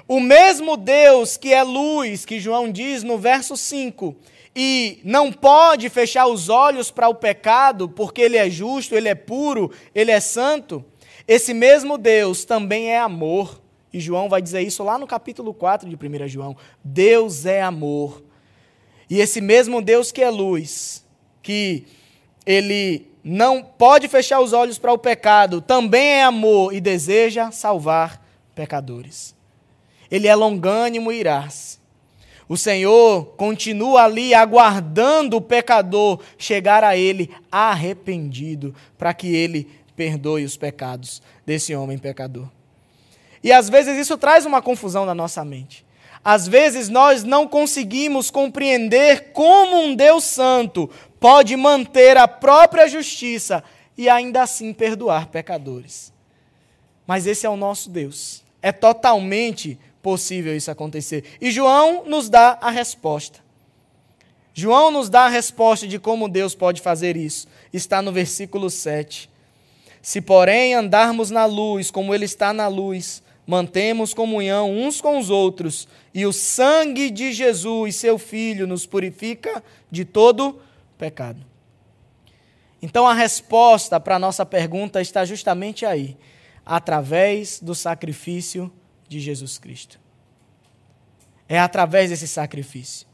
O 0.07 0.19
mesmo 0.19 0.75
Deus 0.75 1.37
que 1.37 1.53
é 1.53 1.63
luz, 1.63 2.25
que 2.25 2.39
João 2.39 2.69
diz 2.69 3.03
no 3.03 3.17
verso 3.17 3.55
5, 3.55 4.15
e 4.55 4.99
não 5.03 5.31
pode 5.31 5.89
fechar 5.89 6.27
os 6.27 6.49
olhos 6.49 6.91
para 6.91 7.09
o 7.09 7.15
pecado, 7.15 7.89
porque 7.89 8.21
ele 8.21 8.37
é 8.37 8.49
justo, 8.49 8.95
ele 8.95 9.09
é 9.09 9.15
puro, 9.15 9.71
ele 9.95 10.11
é 10.11 10.19
santo, 10.19 10.85
esse 11.27 11.53
mesmo 11.53 11.97
Deus 11.97 12.45
também 12.45 12.89
é 12.89 12.99
amor. 12.99 13.61
E 13.91 13.99
João 13.99 14.27
vai 14.27 14.41
dizer 14.41 14.61
isso 14.61 14.83
lá 14.83 14.97
no 14.97 15.07
capítulo 15.07 15.53
4 15.53 15.87
de 15.87 15.95
1 15.95 16.27
João. 16.27 16.57
Deus 16.83 17.45
é 17.45 17.61
amor. 17.61 18.23
E 19.09 19.19
esse 19.19 19.39
mesmo 19.39 19.81
Deus 19.81 20.11
que 20.11 20.21
é 20.21 20.29
luz, 20.29 21.05
que 21.41 21.85
ele 22.45 23.07
não 23.23 23.63
pode 23.63 24.07
fechar 24.07 24.41
os 24.41 24.51
olhos 24.51 24.77
para 24.77 24.91
o 24.91 24.97
pecado, 24.97 25.61
também 25.61 26.13
é 26.13 26.23
amor 26.23 26.73
e 26.73 26.81
deseja 26.81 27.51
salvar 27.51 28.21
pecadores. 28.55 29.35
Ele 30.09 30.27
é 30.27 30.35
longânimo 30.35 31.11
e 31.11 31.19
irá-se. 31.19 31.82
O 32.47 32.57
Senhor 32.57 33.25
continua 33.37 34.03
ali 34.03 34.33
aguardando 34.33 35.37
o 35.37 35.41
pecador 35.41 36.19
chegar 36.37 36.83
a 36.83 36.97
ele 36.97 37.29
arrependido, 37.51 38.75
para 38.97 39.13
que 39.13 39.33
ele 39.33 39.69
perdoe 39.95 40.43
os 40.43 40.57
pecados 40.57 41.21
desse 41.45 41.73
homem 41.75 41.97
pecador. 41.97 42.47
E 43.43 43.51
às 43.51 43.69
vezes 43.69 43.97
isso 43.97 44.17
traz 44.17 44.45
uma 44.45 44.61
confusão 44.61 45.05
na 45.05 45.13
nossa 45.13 45.43
mente. 45.43 45.85
Às 46.23 46.47
vezes 46.47 46.87
nós 46.87 47.23
não 47.23 47.47
conseguimos 47.47 48.31
compreender 48.31 49.31
como 49.33 49.77
um 49.83 49.93
Deus 49.93 50.23
Santo 50.23 50.89
pode 51.19 51.55
manter 51.55 52.17
a 52.17 52.27
própria 52.27 52.87
justiça 52.87 53.63
e 53.97 54.09
ainda 54.09 54.41
assim 54.41 54.73
perdoar 54.73 55.27
pecadores. 55.27 56.13
Mas 57.05 57.27
esse 57.27 57.45
é 57.45 57.49
o 57.49 57.57
nosso 57.57 57.89
Deus. 57.89 58.41
É 58.61 58.71
totalmente 58.71 59.77
possível 60.03 60.55
isso 60.55 60.69
acontecer. 60.69 61.23
E 61.41 61.49
João 61.49 62.03
nos 62.05 62.29
dá 62.29 62.59
a 62.61 62.69
resposta. 62.69 63.39
João 64.53 64.91
nos 64.91 65.09
dá 65.09 65.21
a 65.21 65.29
resposta 65.29 65.87
de 65.87 65.97
como 65.97 66.29
Deus 66.29 66.53
pode 66.53 66.81
fazer 66.81 67.17
isso. 67.17 67.47
Está 67.71 68.01
no 68.01 68.11
versículo 68.11 68.69
7. 68.69 69.27
Se, 70.01 70.21
porém, 70.21 70.75
andarmos 70.75 71.31
na 71.31 71.45
luz, 71.45 71.89
como 71.89 72.13
Ele 72.13 72.25
está 72.25 72.53
na 72.53 72.67
luz, 72.67 73.23
mantemos 73.47 74.13
comunhão 74.13 74.69
uns 74.69 75.01
com 75.01 75.17
os 75.17 75.29
outros, 75.29 75.87
e 76.13 76.25
o 76.25 76.33
sangue 76.33 77.09
de 77.09 77.31
Jesus, 77.31 77.95
seu 77.95 78.19
Filho, 78.19 78.67
nos 78.67 78.85
purifica 78.85 79.63
de 79.89 80.05
todo 80.05 80.59
pecado. 80.97 81.39
Então 82.81 83.07
a 83.07 83.13
resposta 83.13 83.97
para 83.99 84.17
a 84.17 84.19
nossa 84.19 84.45
pergunta 84.45 85.01
está 85.01 85.23
justamente 85.23 85.85
aí, 85.85 86.17
através 86.65 87.59
do 87.61 87.73
sacrifício 87.73 88.65
de 88.65 88.82
Jesus 89.19 89.57
Cristo. 89.57 89.99
É 91.47 91.59
através 91.59 92.09
desse 92.09 92.27
sacrifício. 92.27 93.07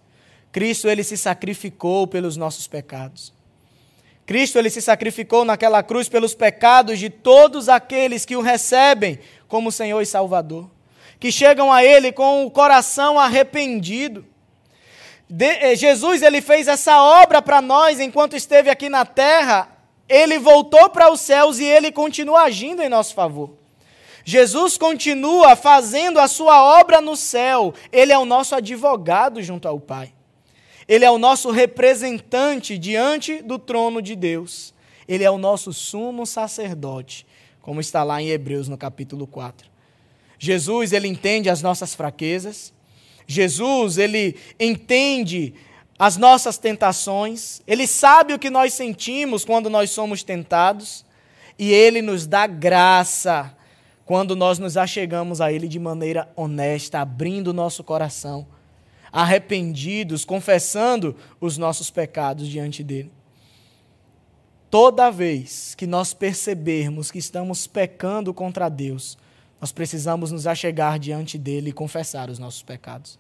Cristo 0.52 0.88
ele 0.88 1.04
se 1.04 1.18
sacrificou 1.18 2.08
pelos 2.08 2.38
nossos 2.38 2.68
pecados. 2.68 3.34
Cristo 4.26 4.58
ele 4.58 4.70
se 4.70 4.82
sacrificou 4.82 5.44
naquela 5.44 5.82
cruz 5.82 6.08
pelos 6.08 6.36
pecados 6.36 7.00
de 7.00 7.10
todos 7.10 7.68
aqueles 7.68 8.26
que 8.26 8.36
o 8.36 8.42
recebem 8.42 9.20
como 9.48 9.72
Senhor 9.72 10.02
e 10.02 10.06
Salvador, 10.06 10.70
que 11.20 11.32
chegam 11.32 11.72
a 11.72 11.84
ele 11.84 12.12
com 12.12 12.46
o 12.46 12.52
coração 12.52 13.20
arrependido 13.20 14.26
de, 15.30 15.46
eh, 15.46 15.76
Jesus 15.76 16.24
ele 16.24 16.42
fez 16.42 16.68
essa 16.68 17.00
obra 17.04 17.40
para 17.40 17.62
nós 17.62 18.00
enquanto 18.00 18.36
esteve 18.36 18.70
aqui 18.70 18.90
na 18.90 19.06
terra. 19.06 19.70
Ele 20.08 20.40
voltou 20.40 20.90
para 20.90 21.12
os 21.12 21.22
céus 21.22 21.60
e 21.60 21.66
ele 21.66 21.92
continua 21.92 22.44
agindo 22.44 22.82
em 22.82 22.90
nosso 22.90 23.14
favor. 23.14 23.54
Jesus 24.30 24.78
continua 24.78 25.56
fazendo 25.56 26.20
a 26.20 26.28
sua 26.28 26.80
obra 26.80 27.02
no 27.02 27.16
céu. 27.16 27.74
Ele 27.92 28.12
é 28.12 28.18
o 28.20 28.26
nosso 28.26 28.54
advogado 28.54 29.42
junto 29.42 29.68
ao 29.68 29.80
Pai. 29.80 30.14
Ele 30.88 31.04
é 31.04 31.10
o 31.10 31.18
nosso 31.18 31.50
representante 31.50 32.78
diante 32.78 33.42
do 33.42 33.58
trono 33.58 34.04
de 34.04 34.16
Deus. 34.16 34.72
Ele 35.08 35.24
é 35.24 35.32
o 35.32 35.40
nosso 35.40 35.74
sumo 35.74 36.28
sacerdote, 36.28 37.26
como 37.60 37.82
está 37.82 38.04
lá 38.04 38.22
em 38.22 38.30
Hebreus 38.30 38.70
no 38.70 38.78
capítulo 38.78 39.26
4. 39.26 39.68
Jesus, 40.38 40.94
ele 40.94 41.08
entende 41.08 41.50
as 41.50 41.64
nossas 41.64 41.96
fraquezas. 41.96 42.72
Jesus, 43.26 43.98
ele 43.98 44.36
entende 44.60 45.56
as 45.98 46.18
nossas 46.18 46.60
tentações, 46.60 47.64
ele 47.66 47.88
sabe 47.88 48.36
o 48.36 48.40
que 48.40 48.52
nós 48.52 48.76
sentimos 48.76 49.44
quando 49.44 49.72
nós 49.72 49.90
somos 49.90 50.22
tentados, 50.22 51.04
e 51.58 51.74
ele 51.74 52.04
nos 52.04 52.28
dá 52.28 52.46
graça 52.46 53.58
quando 54.10 54.36
nós 54.36 54.58
nos 54.58 54.76
achegamos 54.76 55.40
a 55.40 55.54
ele 55.54 55.68
de 55.68 55.78
maneira 55.78 56.28
honesta, 56.36 57.00
abrindo 57.00 57.54
nosso 57.54 57.84
coração, 57.84 58.48
arrependidos, 59.12 60.26
confessando 60.26 61.16
os 61.40 61.60
nossos 61.60 61.92
pecados 61.92 62.48
diante 62.48 62.84
dele. 62.84 63.12
Toda 64.68 65.12
vez 65.12 65.76
que 65.76 65.86
nós 65.86 66.12
percebermos 66.12 67.12
que 67.12 67.20
estamos 67.20 67.68
pecando 67.68 68.34
contra 68.34 68.68
Deus, 68.68 69.16
nós 69.62 69.72
precisamos 69.72 70.32
nos 70.32 70.48
achegar 70.48 70.98
diante 70.98 71.38
dele 71.38 71.70
e 71.70 71.72
confessar 71.72 72.32
os 72.32 72.40
nossos 72.40 72.64
pecados. 72.64 73.20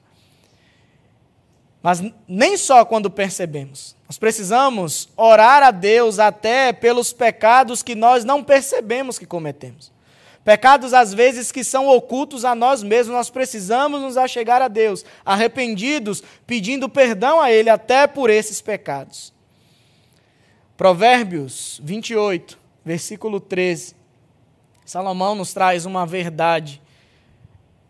Mas 1.83 2.01
nem 2.27 2.57
só 2.57 2.83
quando 2.83 3.11
percebemos. 3.11 3.95
Nós 4.07 4.17
precisamos 4.17 5.07
orar 5.15 5.61
a 5.61 5.69
Deus 5.69 6.17
até 6.17 6.73
pelos 6.73 7.13
pecados 7.13 7.83
que 7.83 7.93
nós 7.93 8.25
não 8.25 8.43
percebemos 8.43 9.19
que 9.19 9.27
cometemos. 9.27 9.98
Pecados, 10.49 10.95
às 10.95 11.13
vezes, 11.13 11.51
que 11.51 11.63
são 11.63 11.87
ocultos 11.87 12.43
a 12.43 12.55
nós 12.55 12.81
mesmos, 12.81 13.15
nós 13.15 13.29
precisamos 13.29 14.01
nos 14.01 14.17
achegar 14.17 14.63
a 14.63 14.67
Deus, 14.67 15.05
arrependidos, 15.23 16.23
pedindo 16.47 16.89
perdão 16.89 17.39
a 17.39 17.51
Ele 17.51 17.69
até 17.69 18.07
por 18.07 18.31
esses 18.31 18.59
pecados. 18.59 19.31
Provérbios 20.75 21.79
28, 21.83 22.57
versículo 22.83 23.39
13. 23.39 23.95
Salomão 24.83 25.35
nos 25.35 25.53
traz 25.53 25.85
uma 25.85 26.03
verdade. 26.03 26.81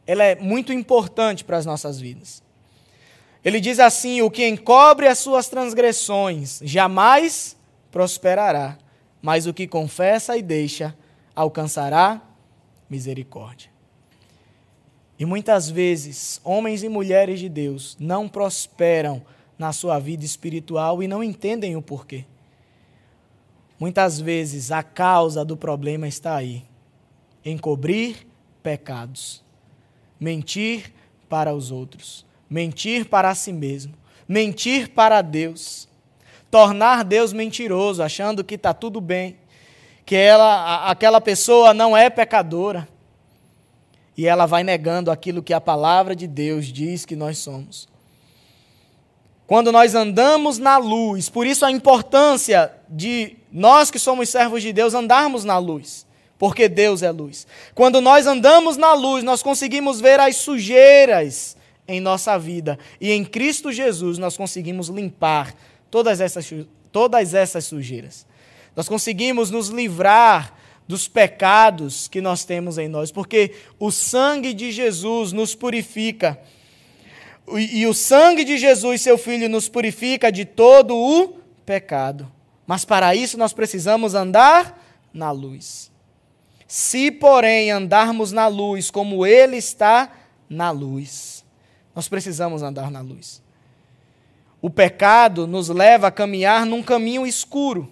Ela 0.06 0.26
é 0.26 0.36
muito 0.36 0.74
importante 0.74 1.45
para 1.45 1.56
as 1.56 1.65
nossas 1.65 1.98
vidas. 1.98 2.43
Ele 3.41 3.62
diz 3.62 3.80
assim: 3.80 4.22
O 4.22 4.30
que 4.30 4.45
encobre 4.45 5.08
as 5.08 5.19
suas 5.19 5.48
transgressões 5.48 6.60
jamais 6.65 7.56
prosperará, 7.89 8.78
mas 9.22 9.48
o 9.48 9.54
que 9.54 9.65
confessa 9.65 10.36
e 10.36 10.41
deixa 10.41 10.93
alcançará 11.34 12.22
misericórdia. 12.89 13.69
E 15.19 15.25
muitas 15.25 15.69
vezes, 15.69 16.39
homens 16.43 16.82
e 16.82 16.89
mulheres 16.89 17.39
de 17.39 17.49
Deus 17.49 17.97
não 17.99 18.28
prosperam 18.28 19.21
na 19.58 19.73
sua 19.73 19.99
vida 19.99 20.23
espiritual 20.23 21.04
e 21.04 21.08
não 21.08 21.21
entendem 21.21 21.75
o 21.75 21.82
porquê. 21.82 22.25
Muitas 23.78 24.19
vezes 24.19 24.71
a 24.71 24.82
causa 24.82 25.43
do 25.43 25.58
problema 25.58 26.08
está 26.08 26.36
aí 26.36 26.63
encobrir 27.43 28.28
pecados, 28.62 29.43
mentir 30.19 30.93
para 31.28 31.54
os 31.54 31.71
outros, 31.71 32.25
mentir 32.49 33.06
para 33.06 33.34
si 33.36 33.54
mesmo, 33.54 33.93
mentir 34.28 34.89
para 34.89 35.21
Deus, 35.21 35.88
tornar 36.52 37.04
Deus 37.04 37.32
mentiroso, 37.32 38.04
achando 38.04 38.43
que 38.43 38.56
está 38.56 38.73
tudo 38.73 38.99
bem, 38.99 39.38
que 40.10 40.15
ela, 40.15 40.89
aquela 40.89 41.22
pessoa 41.22 41.72
não 41.72 41.95
é 41.95 42.10
pecadora. 42.10 42.89
E 44.17 44.26
ela 44.26 44.48
vai 44.48 44.63
negando 44.63 45.12
aquilo 45.12 45.43
que 45.43 45.54
a 45.54 45.62
palavra 45.62 46.15
de 46.15 46.26
Deus 46.26 46.65
diz 46.65 47.06
que 47.06 47.15
nós 47.15 47.38
somos. 47.38 47.88
Quando 49.45 49.72
nós 49.72 49.93
andamos 49.93 50.58
na 50.58 50.80
luz, 50.80 51.30
por 51.30 51.45
isso 51.45 51.63
a 51.63 51.69
importância 51.69 52.74
de 52.89 53.38
nós 53.52 53.91
que 53.91 54.00
somos 54.00 54.30
servos 54.30 54.63
de 54.63 54.74
Deus 54.74 54.95
andarmos 54.95 55.43
na 55.43 55.60
luz 55.60 56.08
porque 56.39 56.67
Deus 56.67 57.04
é 57.04 57.12
luz. 57.12 57.45
Quando 57.76 58.02
nós 58.02 58.26
andamos 58.26 58.78
na 58.78 58.93
luz, 58.93 59.24
nós 59.24 59.43
conseguimos 59.43 60.02
ver 60.02 60.22
as 60.22 60.38
sujeiras 60.38 61.56
em 61.88 62.00
nossa 62.00 62.39
vida. 62.39 62.80
E 63.00 63.12
em 63.12 63.24
Cristo 63.24 63.72
Jesus 63.72 64.17
nós 64.17 64.36
conseguimos 64.36 64.88
limpar 64.88 65.54
todas 65.91 66.19
essas, 66.19 66.52
todas 66.91 67.34
essas 67.36 67.65
sujeiras. 67.65 68.26
Nós 68.76 68.88
conseguimos 68.88 69.52
nos 69.52 69.70
livrar 69.70 70.54
dos 70.88 71.08
pecados 71.08 72.08
que 72.08 72.20
nós 72.20 72.44
temos 72.46 72.78
em 72.80 72.88
nós, 72.88 73.12
porque 73.12 73.54
o 73.78 73.92
sangue 73.92 74.54
de 74.54 74.72
Jesus 74.72 75.32
nos 75.32 75.54
purifica. 75.54 76.40
E, 77.56 77.86
o 77.86 77.94
sangue 77.94 78.44
de 78.44 78.58
Jesus, 78.58 79.02
seu 79.02 79.18
Filho, 79.18 79.50
nos 79.50 79.70
purifica 79.70 80.32
de 80.32 80.46
todo 80.46 80.96
o 80.96 81.40
pecado. 81.66 82.32
Mas 82.66 82.86
para 82.86 83.16
isso 83.16 83.38
nós 83.38 83.54
precisamos 83.54 84.16
andar 84.16 84.84
na 85.14 85.32
luz. 85.32 85.92
Se, 86.68 87.12
porém, 87.12 87.72
andarmos 87.72 88.32
na 88.32 88.48
luz 88.48 88.92
como 88.92 89.26
Ele 89.26 89.58
está 89.58 90.12
na 90.50 90.70
luz, 90.72 91.44
nós 91.96 92.08
precisamos 92.08 92.62
andar 92.62 92.92
na 92.92 93.02
luz. 93.02 93.42
O 94.62 94.70
pecado 94.70 95.48
nos 95.48 95.70
leva 95.70 96.08
a 96.08 96.12
caminhar 96.12 96.66
num 96.66 96.84
caminho 96.84 97.26
escuro. 97.26 97.92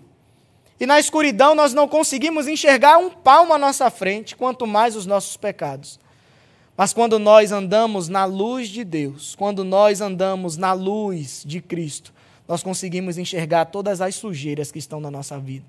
E 0.80 0.86
na 0.86 1.00
escuridão 1.00 1.56
nós 1.56 1.74
não 1.74 1.88
conseguimos 1.88 2.48
enxergar 2.48 2.98
um 2.98 3.10
palmo 3.10 3.54
à 3.54 3.58
nossa 3.58 3.90
frente, 3.90 4.36
quanto 4.36 4.68
mais 4.68 4.96
os 4.96 5.06
nossos 5.06 5.36
pecados. 5.38 6.00
Mas 6.76 6.94
quando 6.94 7.18
nós 7.18 7.52
andamos 7.52 8.08
na 8.08 8.26
luz 8.26 8.70
de 8.70 8.84
Deus, 8.84 9.36
quando 9.36 9.64
nós 9.64 10.02
andamos 10.02 10.58
na 10.58 10.74
luz 10.74 11.44
de 11.46 11.60
Cristo, 11.60 12.14
nós 12.48 12.62
conseguimos 12.62 13.18
enxergar 13.18 13.66
todas 13.66 14.00
as 14.00 14.16
sujeiras 14.16 14.72
que 14.72 14.80
estão 14.80 15.00
na 15.00 15.10
nossa 15.10 15.40
vida 15.40 15.66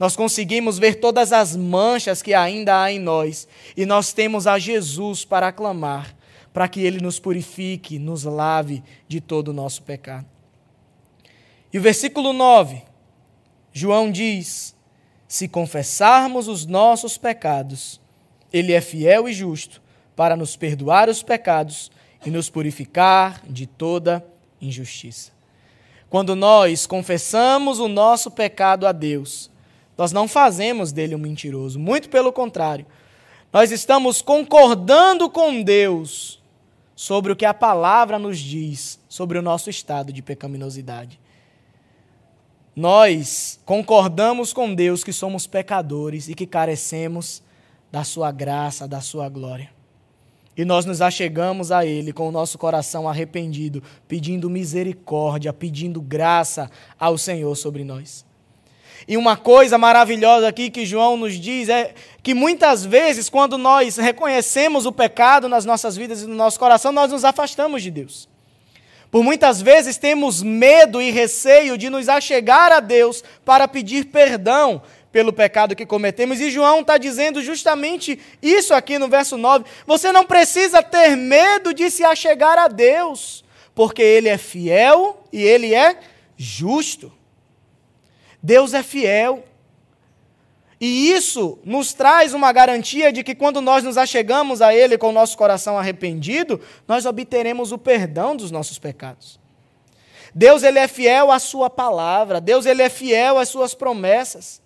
nós 0.00 0.16
conseguimos 0.16 0.78
ver 0.78 0.94
todas 0.94 1.30
as 1.30 1.54
manchas 1.54 2.22
que 2.22 2.32
ainda 2.32 2.82
há 2.82 2.90
em 2.90 2.98
nós, 2.98 3.46
e 3.76 3.84
nós 3.84 4.14
temos 4.14 4.46
a 4.46 4.58
Jesus 4.58 5.26
para 5.26 5.48
aclamar, 5.48 6.16
para 6.54 6.66
que 6.66 6.80
Ele 6.80 7.02
nos 7.02 7.20
purifique, 7.20 7.98
nos 7.98 8.24
lave 8.24 8.82
de 9.06 9.20
todo 9.20 9.48
o 9.48 9.52
nosso 9.52 9.82
pecado. 9.82 10.24
E 11.70 11.78
o 11.78 11.82
versículo 11.82 12.32
9, 12.32 12.82
João 13.72 14.10
diz: 14.10 14.74
Se 15.28 15.48
confessarmos 15.48 16.48
os 16.48 16.66
nossos 16.66 17.16
pecados, 17.16 18.00
Ele 18.52 18.72
é 18.72 18.80
fiel 18.80 19.28
e 19.28 19.32
justo 19.32 19.80
para 20.16 20.36
nos 20.36 20.56
perdoar 20.56 21.08
os 21.08 21.22
pecados 21.22 21.90
e 22.24 22.30
nos 22.30 22.50
purificar 22.50 23.42
de 23.46 23.66
toda 23.66 24.24
injustiça. 24.60 25.32
Quando 26.08 26.34
nós 26.34 26.86
confessamos 26.86 27.78
o 27.78 27.86
nosso 27.86 28.30
pecado 28.30 28.86
a 28.86 28.92
Deus, 28.92 29.50
nós 29.96 30.12
não 30.12 30.26
fazemos 30.26 30.92
dele 30.92 31.14
um 31.14 31.18
mentiroso, 31.18 31.78
muito 31.78 32.08
pelo 32.08 32.32
contrário. 32.32 32.86
Nós 33.52 33.70
estamos 33.70 34.22
concordando 34.22 35.28
com 35.28 35.62
Deus 35.62 36.40
sobre 36.96 37.32
o 37.32 37.36
que 37.36 37.44
a 37.44 37.54
palavra 37.54 38.18
nos 38.18 38.38
diz 38.38 38.98
sobre 39.08 39.38
o 39.38 39.42
nosso 39.42 39.70
estado 39.70 40.12
de 40.12 40.22
pecaminosidade. 40.22 41.19
Nós 42.80 43.60
concordamos 43.66 44.54
com 44.54 44.74
Deus 44.74 45.04
que 45.04 45.12
somos 45.12 45.46
pecadores 45.46 46.30
e 46.30 46.34
que 46.34 46.46
carecemos 46.46 47.42
da 47.92 48.04
sua 48.04 48.32
graça, 48.32 48.88
da 48.88 49.02
sua 49.02 49.28
glória. 49.28 49.70
e 50.56 50.64
nós 50.64 50.86
nos 50.86 51.02
achegamos 51.02 51.70
a 51.70 51.84
Ele 51.84 52.10
com 52.10 52.26
o 52.26 52.32
nosso 52.32 52.56
coração 52.56 53.06
arrependido, 53.06 53.82
pedindo 54.08 54.48
misericórdia, 54.48 55.52
pedindo 55.52 56.00
graça 56.00 56.70
ao 56.98 57.18
Senhor 57.18 57.54
sobre 57.54 57.84
nós. 57.84 58.24
E 59.06 59.14
uma 59.14 59.36
coisa 59.36 59.76
maravilhosa 59.76 60.48
aqui 60.48 60.70
que 60.70 60.86
João 60.86 61.18
nos 61.18 61.34
diz 61.34 61.68
é 61.68 61.92
que 62.22 62.32
muitas 62.32 62.82
vezes, 62.82 63.28
quando 63.28 63.58
nós 63.58 63.98
reconhecemos 63.98 64.86
o 64.86 64.92
pecado 64.92 65.50
nas 65.50 65.66
nossas 65.66 65.98
vidas 65.98 66.22
e 66.22 66.26
no 66.26 66.34
nosso 66.34 66.58
coração, 66.58 66.92
nós 66.92 67.12
nos 67.12 67.26
afastamos 67.26 67.82
de 67.82 67.90
Deus. 67.90 68.26
Por 69.10 69.24
muitas 69.24 69.60
vezes 69.60 69.96
temos 69.96 70.42
medo 70.42 71.02
e 71.02 71.10
receio 71.10 71.76
de 71.76 71.90
nos 71.90 72.08
achegar 72.08 72.70
a 72.70 72.78
Deus 72.78 73.24
para 73.44 73.66
pedir 73.66 74.06
perdão 74.06 74.80
pelo 75.10 75.32
pecado 75.32 75.74
que 75.74 75.84
cometemos. 75.84 76.40
E 76.40 76.50
João 76.50 76.80
está 76.80 76.96
dizendo 76.96 77.42
justamente 77.42 78.18
isso 78.40 78.72
aqui 78.72 78.98
no 78.98 79.08
verso 79.08 79.36
9. 79.36 79.64
Você 79.86 80.12
não 80.12 80.24
precisa 80.24 80.82
ter 80.82 81.16
medo 81.16 81.74
de 81.74 81.90
se 81.90 82.04
achegar 82.04 82.58
a 82.58 82.68
Deus, 82.68 83.44
porque 83.74 84.02
Ele 84.02 84.28
é 84.28 84.38
fiel 84.38 85.24
e 85.32 85.42
Ele 85.42 85.74
é 85.74 85.98
justo. 86.36 87.12
Deus 88.42 88.72
é 88.74 88.82
fiel. 88.82 89.44
E 90.80 91.12
isso 91.12 91.58
nos 91.62 91.92
traz 91.92 92.32
uma 92.32 92.50
garantia 92.52 93.12
de 93.12 93.22
que 93.22 93.34
quando 93.34 93.60
nós 93.60 93.84
nos 93.84 93.98
achegamos 93.98 94.62
a 94.62 94.74
Ele 94.74 94.96
com 94.96 95.10
o 95.10 95.12
nosso 95.12 95.36
coração 95.36 95.78
arrependido, 95.78 96.58
nós 96.88 97.04
obteremos 97.04 97.70
o 97.70 97.76
perdão 97.76 98.34
dos 98.34 98.50
nossos 98.50 98.78
pecados. 98.78 99.38
Deus 100.34 100.62
ele 100.62 100.78
é 100.78 100.88
fiel 100.88 101.30
à 101.30 101.38
sua 101.38 101.68
palavra, 101.68 102.40
Deus 102.40 102.64
ele 102.64 102.82
é 102.82 102.88
fiel 102.88 103.38
às 103.38 103.48
suas 103.48 103.74
promessas. 103.74 104.62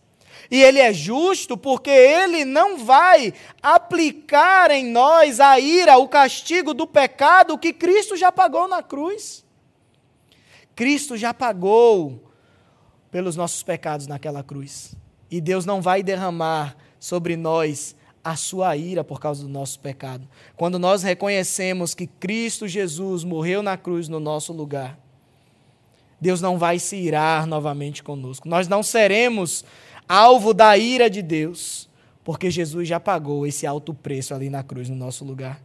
E 0.51 0.63
ele 0.63 0.79
é 0.79 0.93
justo 0.93 1.57
porque 1.57 1.91
ele 1.91 2.45
não 2.45 2.77
vai 2.77 3.33
aplicar 3.63 4.71
em 4.71 4.85
nós 4.85 5.41
a 5.41 5.59
ira, 5.59 5.97
o 5.97 6.07
castigo 6.07 6.75
do 6.75 6.87
pecado 6.87 7.59
que 7.59 7.73
Cristo 7.73 8.15
já 8.15 8.31
pagou 8.31 8.69
na 8.69 8.83
cruz. 8.83 9.43
Cristo 10.77 11.17
já 11.17 11.33
pagou 11.33 12.31
pelos 13.11 13.37
nossos 13.37 13.63
pecados 13.63 14.07
naquela 14.07 14.43
cruz. 14.43 14.95
E 15.35 15.41
Deus 15.41 15.67
não 15.67 15.83
vai 15.83 16.01
derramar 16.01 16.77
sobre 17.01 17.37
nós 17.37 17.97
a 18.23 18.37
sua 18.37 18.77
ira 18.77 19.03
por 19.03 19.19
causa 19.19 19.43
do 19.43 19.49
nosso 19.49 19.81
pecado. 19.81 20.29
Quando 20.57 20.79
nós 20.79 21.03
reconhecemos 21.03 21.93
que 21.93 22.07
Cristo 22.07 22.69
Jesus 22.69 23.25
morreu 23.25 23.61
na 23.61 23.77
cruz 23.77 24.09
no 24.09 24.21
nosso 24.21 24.53
lugar, 24.53 24.97
Deus 26.21 26.41
não 26.41 26.57
vai 26.57 26.79
se 26.79 26.95
irar 26.95 27.49
novamente 27.49 28.01
conosco. 28.01 28.49
Nós 28.49 28.69
não 28.69 28.81
seremos 28.81 29.65
alvo 30.09 30.55
da 30.55 30.79
ira 30.79 31.11
de 31.11 31.21
Deus, 31.21 31.91
porque 32.23 32.49
Jesus 32.49 32.87
já 32.87 33.01
pagou 33.01 33.45
esse 33.45 33.67
alto 33.67 33.93
preço 33.93 34.35
ali 34.35 34.49
na 34.49 34.63
cruz 34.63 34.89
no 34.89 34.95
nosso 34.95 35.25
lugar. 35.25 35.61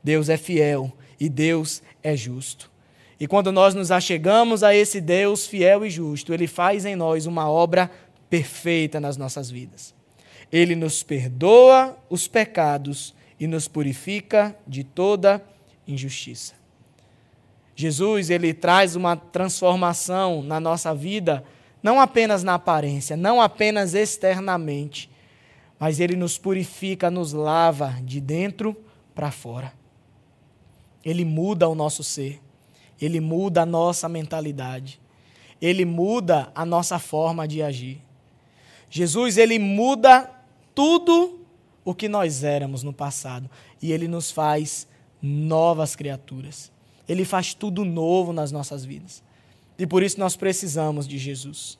Deus 0.00 0.28
é 0.28 0.36
fiel 0.36 0.92
e 1.18 1.28
Deus 1.28 1.82
é 2.04 2.14
justo. 2.14 2.70
E 3.18 3.26
quando 3.26 3.50
nós 3.50 3.74
nos 3.74 3.90
achegamos 3.90 4.62
a 4.62 4.72
esse 4.72 5.00
Deus 5.00 5.44
fiel 5.44 5.84
e 5.84 5.90
justo, 5.90 6.32
Ele 6.32 6.46
faz 6.46 6.84
em 6.84 6.94
nós 6.94 7.26
uma 7.26 7.50
obra 7.50 7.90
perfeita 8.32 8.98
nas 8.98 9.18
nossas 9.18 9.50
vidas. 9.50 9.94
Ele 10.50 10.74
nos 10.74 11.02
perdoa 11.02 11.98
os 12.08 12.26
pecados 12.26 13.14
e 13.38 13.46
nos 13.46 13.68
purifica 13.68 14.56
de 14.66 14.82
toda 14.82 15.44
injustiça. 15.86 16.54
Jesus, 17.76 18.30
ele 18.30 18.54
traz 18.54 18.96
uma 18.96 19.16
transformação 19.16 20.42
na 20.42 20.58
nossa 20.58 20.94
vida, 20.94 21.44
não 21.82 22.00
apenas 22.00 22.42
na 22.42 22.54
aparência, 22.54 23.18
não 23.18 23.38
apenas 23.38 23.92
externamente, 23.92 25.10
mas 25.78 26.00
ele 26.00 26.16
nos 26.16 26.38
purifica, 26.38 27.10
nos 27.10 27.34
lava 27.34 27.98
de 28.02 28.18
dentro 28.18 28.74
para 29.14 29.30
fora. 29.30 29.74
Ele 31.04 31.26
muda 31.26 31.68
o 31.68 31.74
nosso 31.74 32.02
ser. 32.02 32.40
Ele 32.98 33.20
muda 33.20 33.60
a 33.62 33.66
nossa 33.66 34.08
mentalidade. 34.08 34.98
Ele 35.60 35.84
muda 35.84 36.50
a 36.54 36.64
nossa 36.64 36.98
forma 36.98 37.46
de 37.46 37.62
agir. 37.62 38.00
Jesus, 38.94 39.38
ele 39.38 39.58
muda 39.58 40.30
tudo 40.74 41.40
o 41.84 41.94
que 41.94 42.08
nós 42.08 42.44
éramos 42.44 42.82
no 42.82 42.92
passado 42.92 43.48
e 43.80 43.90
ele 43.90 44.06
nos 44.06 44.30
faz 44.30 44.86
novas 45.20 45.96
criaturas. 45.96 46.70
Ele 47.08 47.24
faz 47.24 47.54
tudo 47.54 47.84
novo 47.84 48.32
nas 48.32 48.52
nossas 48.52 48.84
vidas. 48.84 49.22
E 49.78 49.86
por 49.86 50.02
isso 50.02 50.20
nós 50.20 50.36
precisamos 50.36 51.08
de 51.08 51.16
Jesus. 51.16 51.78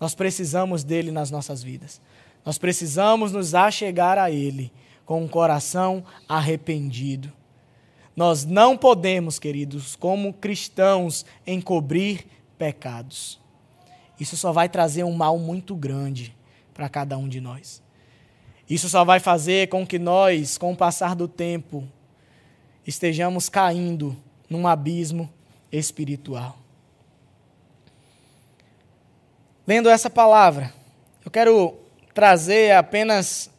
Nós 0.00 0.14
precisamos 0.14 0.82
dele 0.82 1.10
nas 1.10 1.30
nossas 1.30 1.62
vidas. 1.62 2.00
Nós 2.44 2.58
precisamos 2.58 3.30
nos 3.30 3.54
achegar 3.54 4.18
a 4.18 4.30
ele 4.30 4.72
com 5.04 5.22
um 5.22 5.28
coração 5.28 6.04
arrependido 6.28 7.32
nós 8.16 8.46
não 8.46 8.78
podemos, 8.78 9.38
queridos, 9.38 9.94
como 9.94 10.32
cristãos, 10.32 11.26
encobrir 11.46 12.24
pecados. 12.56 13.38
Isso 14.18 14.36
só 14.36 14.52
vai 14.52 14.68
trazer 14.68 15.04
um 15.04 15.12
mal 15.12 15.38
muito 15.38 15.74
grande 15.74 16.34
para 16.72 16.88
cada 16.88 17.16
um 17.18 17.28
de 17.28 17.40
nós. 17.40 17.82
Isso 18.68 18.88
só 18.88 19.04
vai 19.04 19.20
fazer 19.20 19.68
com 19.68 19.86
que 19.86 19.98
nós, 19.98 20.58
com 20.58 20.72
o 20.72 20.76
passar 20.76 21.14
do 21.14 21.28
tempo, 21.28 21.86
estejamos 22.86 23.48
caindo 23.48 24.16
num 24.48 24.66
abismo 24.66 25.30
espiritual. 25.70 26.58
Lendo 29.66 29.88
essa 29.88 30.08
palavra, 30.08 30.72
eu 31.24 31.30
quero 31.30 31.74
trazer 32.14 32.72
apenas 32.72 33.50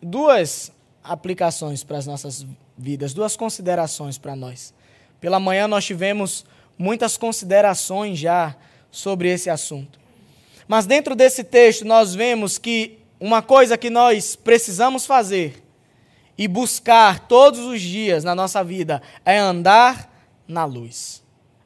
duas 0.00 0.72
aplicações 1.02 1.82
para 1.84 1.98
as 1.98 2.06
nossas 2.06 2.46
vidas. 2.76 3.14
Duas 3.14 3.36
considerações 3.36 4.18
para 4.18 4.34
nós. 4.34 4.74
Pela 5.20 5.38
manhã 5.38 5.68
nós 5.68 5.84
tivemos 5.84 6.44
muitas 6.76 7.16
considerações 7.16 8.18
já 8.18 8.56
sobre 8.90 9.28
esse 9.28 9.48
assunto. 9.48 10.01
Mas 10.66 10.86
dentro 10.86 11.14
desse 11.14 11.44
texto 11.44 11.84
nós 11.84 12.14
vemos 12.14 12.58
que 12.58 12.98
uma 13.20 13.42
coisa 13.42 13.78
que 13.78 13.90
nós 13.90 14.36
precisamos 14.36 15.06
fazer 15.06 15.62
e 16.36 16.48
buscar 16.48 17.28
todos 17.28 17.60
os 17.60 17.80
dias 17.80 18.24
na 18.24 18.34
nossa 18.34 18.64
vida 18.64 19.02
é 19.24 19.38
andar 19.38 20.10
na 20.46 20.64
luz. 20.64 21.22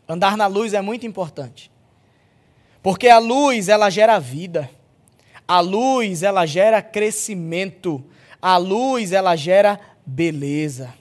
Andar 0.08 0.36
na 0.36 0.46
luz 0.46 0.74
é 0.74 0.80
muito 0.80 1.06
importante. 1.06 1.70
Porque 2.82 3.08
a 3.08 3.18
luz, 3.18 3.68
ela 3.68 3.90
gera 3.90 4.18
vida. 4.18 4.70
A 5.48 5.60
luz, 5.60 6.22
ela 6.22 6.46
gera 6.46 6.80
crescimento. 6.80 8.04
A 8.40 8.56
luz, 8.56 9.12
ela 9.12 9.34
gera 9.34 9.80
beleza. 10.04 10.94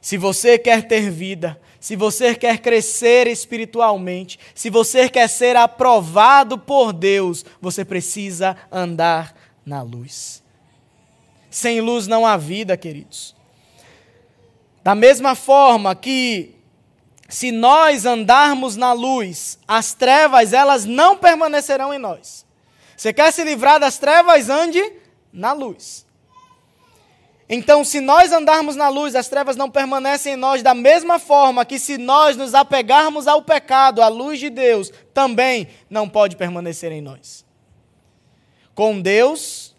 Se 0.00 0.18
você 0.18 0.58
quer 0.58 0.86
ter 0.86 1.10
vida, 1.10 1.58
se 1.82 1.96
você 1.96 2.32
quer 2.32 2.58
crescer 2.58 3.26
espiritualmente, 3.26 4.38
se 4.54 4.70
você 4.70 5.08
quer 5.08 5.28
ser 5.28 5.56
aprovado 5.56 6.56
por 6.56 6.92
Deus, 6.92 7.44
você 7.60 7.84
precisa 7.84 8.56
andar 8.70 9.34
na 9.66 9.82
luz. 9.82 10.44
Sem 11.50 11.80
luz 11.80 12.06
não 12.06 12.24
há 12.24 12.36
vida, 12.36 12.76
queridos. 12.76 13.34
Da 14.84 14.94
mesma 14.94 15.34
forma 15.34 15.92
que 15.96 16.54
se 17.28 17.50
nós 17.50 18.06
andarmos 18.06 18.76
na 18.76 18.92
luz, 18.92 19.58
as 19.66 19.92
trevas 19.92 20.52
elas 20.52 20.84
não 20.84 21.18
permanecerão 21.18 21.92
em 21.92 21.98
nós. 21.98 22.46
Você 22.96 23.12
quer 23.12 23.32
se 23.32 23.42
livrar 23.42 23.80
das 23.80 23.98
trevas, 23.98 24.48
ande 24.48 24.80
na 25.32 25.52
luz. 25.52 26.06
Então, 27.54 27.84
se 27.84 28.00
nós 28.00 28.32
andarmos 28.32 28.76
na 28.76 28.88
luz, 28.88 29.14
as 29.14 29.28
trevas 29.28 29.56
não 29.56 29.70
permanecem 29.70 30.32
em 30.32 30.36
nós, 30.36 30.62
da 30.62 30.72
mesma 30.72 31.18
forma 31.18 31.66
que 31.66 31.78
se 31.78 31.98
nós 31.98 32.34
nos 32.34 32.54
apegarmos 32.54 33.26
ao 33.26 33.42
pecado, 33.42 34.00
a 34.00 34.08
luz 34.08 34.40
de 34.40 34.48
Deus 34.48 34.90
também 35.12 35.68
não 35.90 36.08
pode 36.08 36.34
permanecer 36.34 36.90
em 36.92 37.02
nós. 37.02 37.44
Com 38.74 38.98
Deus 38.98 39.76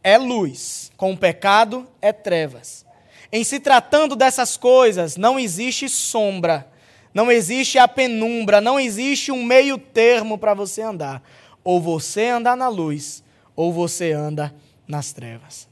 é 0.00 0.16
luz, 0.16 0.92
com 0.96 1.10
o 1.10 1.16
pecado 1.16 1.88
é 2.00 2.12
trevas. 2.12 2.86
Em 3.32 3.42
se 3.42 3.58
tratando 3.58 4.14
dessas 4.14 4.56
coisas, 4.56 5.16
não 5.16 5.40
existe 5.40 5.88
sombra, 5.88 6.70
não 7.12 7.32
existe 7.32 7.80
a 7.80 7.88
penumbra, 7.88 8.60
não 8.60 8.78
existe 8.78 9.32
um 9.32 9.42
meio 9.42 9.76
termo 9.76 10.38
para 10.38 10.54
você 10.54 10.82
andar. 10.82 11.20
Ou 11.64 11.80
você 11.80 12.26
anda 12.26 12.54
na 12.54 12.68
luz, 12.68 13.24
ou 13.56 13.72
você 13.72 14.12
anda 14.12 14.54
nas 14.86 15.12
trevas. 15.12 15.67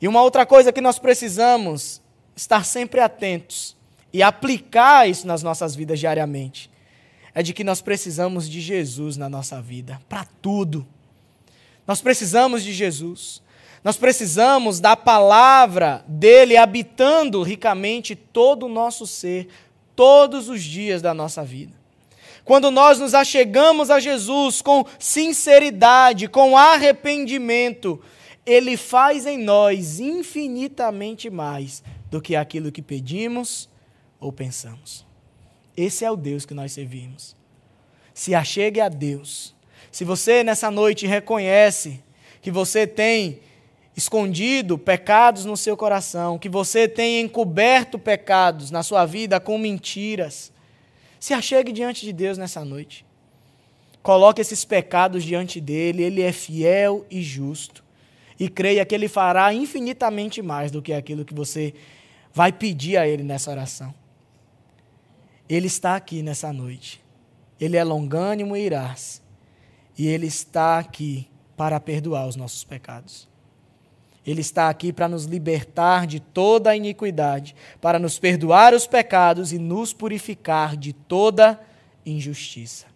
E 0.00 0.08
uma 0.08 0.22
outra 0.22 0.46
coisa 0.46 0.72
que 0.72 0.80
nós 0.80 0.98
precisamos 0.98 2.00
estar 2.34 2.64
sempre 2.64 3.00
atentos 3.00 3.76
e 4.12 4.22
aplicar 4.22 5.08
isso 5.08 5.26
nas 5.26 5.42
nossas 5.42 5.74
vidas 5.74 5.98
diariamente 5.98 6.70
é 7.34 7.42
de 7.42 7.52
que 7.52 7.62
nós 7.62 7.80
precisamos 7.80 8.48
de 8.48 8.60
Jesus 8.60 9.16
na 9.16 9.28
nossa 9.28 9.60
vida, 9.60 10.00
para 10.08 10.26
tudo. 10.42 10.86
Nós 11.86 12.00
precisamos 12.00 12.62
de 12.62 12.72
Jesus. 12.72 13.42
Nós 13.84 13.96
precisamos 13.96 14.80
da 14.80 14.96
palavra 14.96 16.04
dele 16.06 16.56
habitando 16.56 17.42
ricamente 17.42 18.14
todo 18.14 18.66
o 18.66 18.68
nosso 18.68 19.06
ser, 19.06 19.48
todos 19.94 20.48
os 20.48 20.62
dias 20.62 21.00
da 21.00 21.14
nossa 21.14 21.42
vida. 21.44 21.72
Quando 22.44 22.70
nós 22.70 22.98
nos 22.98 23.14
achegamos 23.14 23.90
a 23.90 24.00
Jesus 24.00 24.60
com 24.60 24.84
sinceridade, 24.98 26.26
com 26.26 26.56
arrependimento, 26.56 28.02
Ele 28.50 28.76
faz 28.76 29.26
em 29.26 29.38
nós 29.38 30.00
infinitamente 30.00 31.30
mais 31.30 31.84
do 32.10 32.20
que 32.20 32.34
aquilo 32.34 32.72
que 32.72 32.82
pedimos 32.82 33.68
ou 34.18 34.32
pensamos. 34.32 35.06
Esse 35.76 36.04
é 36.04 36.10
o 36.10 36.16
Deus 36.16 36.44
que 36.44 36.52
nós 36.52 36.72
servimos. 36.72 37.36
Se 38.12 38.34
achegue 38.34 38.80
a 38.80 38.88
Deus. 38.88 39.54
Se 39.92 40.04
você 40.04 40.42
nessa 40.42 40.68
noite 40.68 41.06
reconhece 41.06 42.02
que 42.42 42.50
você 42.50 42.88
tem 42.88 43.38
escondido 43.96 44.76
pecados 44.76 45.44
no 45.44 45.56
seu 45.56 45.76
coração, 45.76 46.36
que 46.36 46.48
você 46.48 46.88
tem 46.88 47.20
encoberto 47.20 48.00
pecados 48.00 48.72
na 48.72 48.82
sua 48.82 49.06
vida 49.06 49.38
com 49.38 49.58
mentiras, 49.58 50.52
se 51.20 51.32
achegue 51.32 51.70
diante 51.70 52.04
de 52.04 52.12
Deus 52.12 52.36
nessa 52.36 52.64
noite. 52.64 53.06
Coloque 54.02 54.40
esses 54.40 54.64
pecados 54.64 55.22
diante 55.22 55.60
dele, 55.60 56.02
ele 56.02 56.20
é 56.20 56.32
fiel 56.32 57.06
e 57.08 57.22
justo. 57.22 57.88
E 58.40 58.48
creia 58.48 58.86
que 58.86 58.94
ele 58.94 59.06
fará 59.06 59.52
infinitamente 59.52 60.40
mais 60.40 60.70
do 60.70 60.80
que 60.80 60.94
aquilo 60.94 61.26
que 61.26 61.34
você 61.34 61.74
vai 62.32 62.50
pedir 62.50 62.96
a 62.96 63.06
ele 63.06 63.22
nessa 63.22 63.50
oração. 63.50 63.94
Ele 65.46 65.66
está 65.66 65.94
aqui 65.94 66.22
nessa 66.22 66.50
noite. 66.50 67.04
Ele 67.60 67.76
é 67.76 67.84
longânimo 67.84 68.56
e 68.56 68.64
irás. 68.64 69.20
E 69.98 70.06
ele 70.06 70.26
está 70.26 70.78
aqui 70.78 71.28
para 71.54 71.78
perdoar 71.78 72.26
os 72.26 72.34
nossos 72.34 72.64
pecados. 72.64 73.28
Ele 74.26 74.40
está 74.40 74.70
aqui 74.70 74.90
para 74.90 75.08
nos 75.08 75.24
libertar 75.24 76.06
de 76.06 76.20
toda 76.20 76.70
a 76.70 76.76
iniquidade, 76.76 77.54
para 77.78 77.98
nos 77.98 78.18
perdoar 78.18 78.72
os 78.72 78.86
pecados 78.86 79.52
e 79.52 79.58
nos 79.58 79.92
purificar 79.92 80.76
de 80.76 80.94
toda 80.94 81.60
injustiça. 82.06 82.86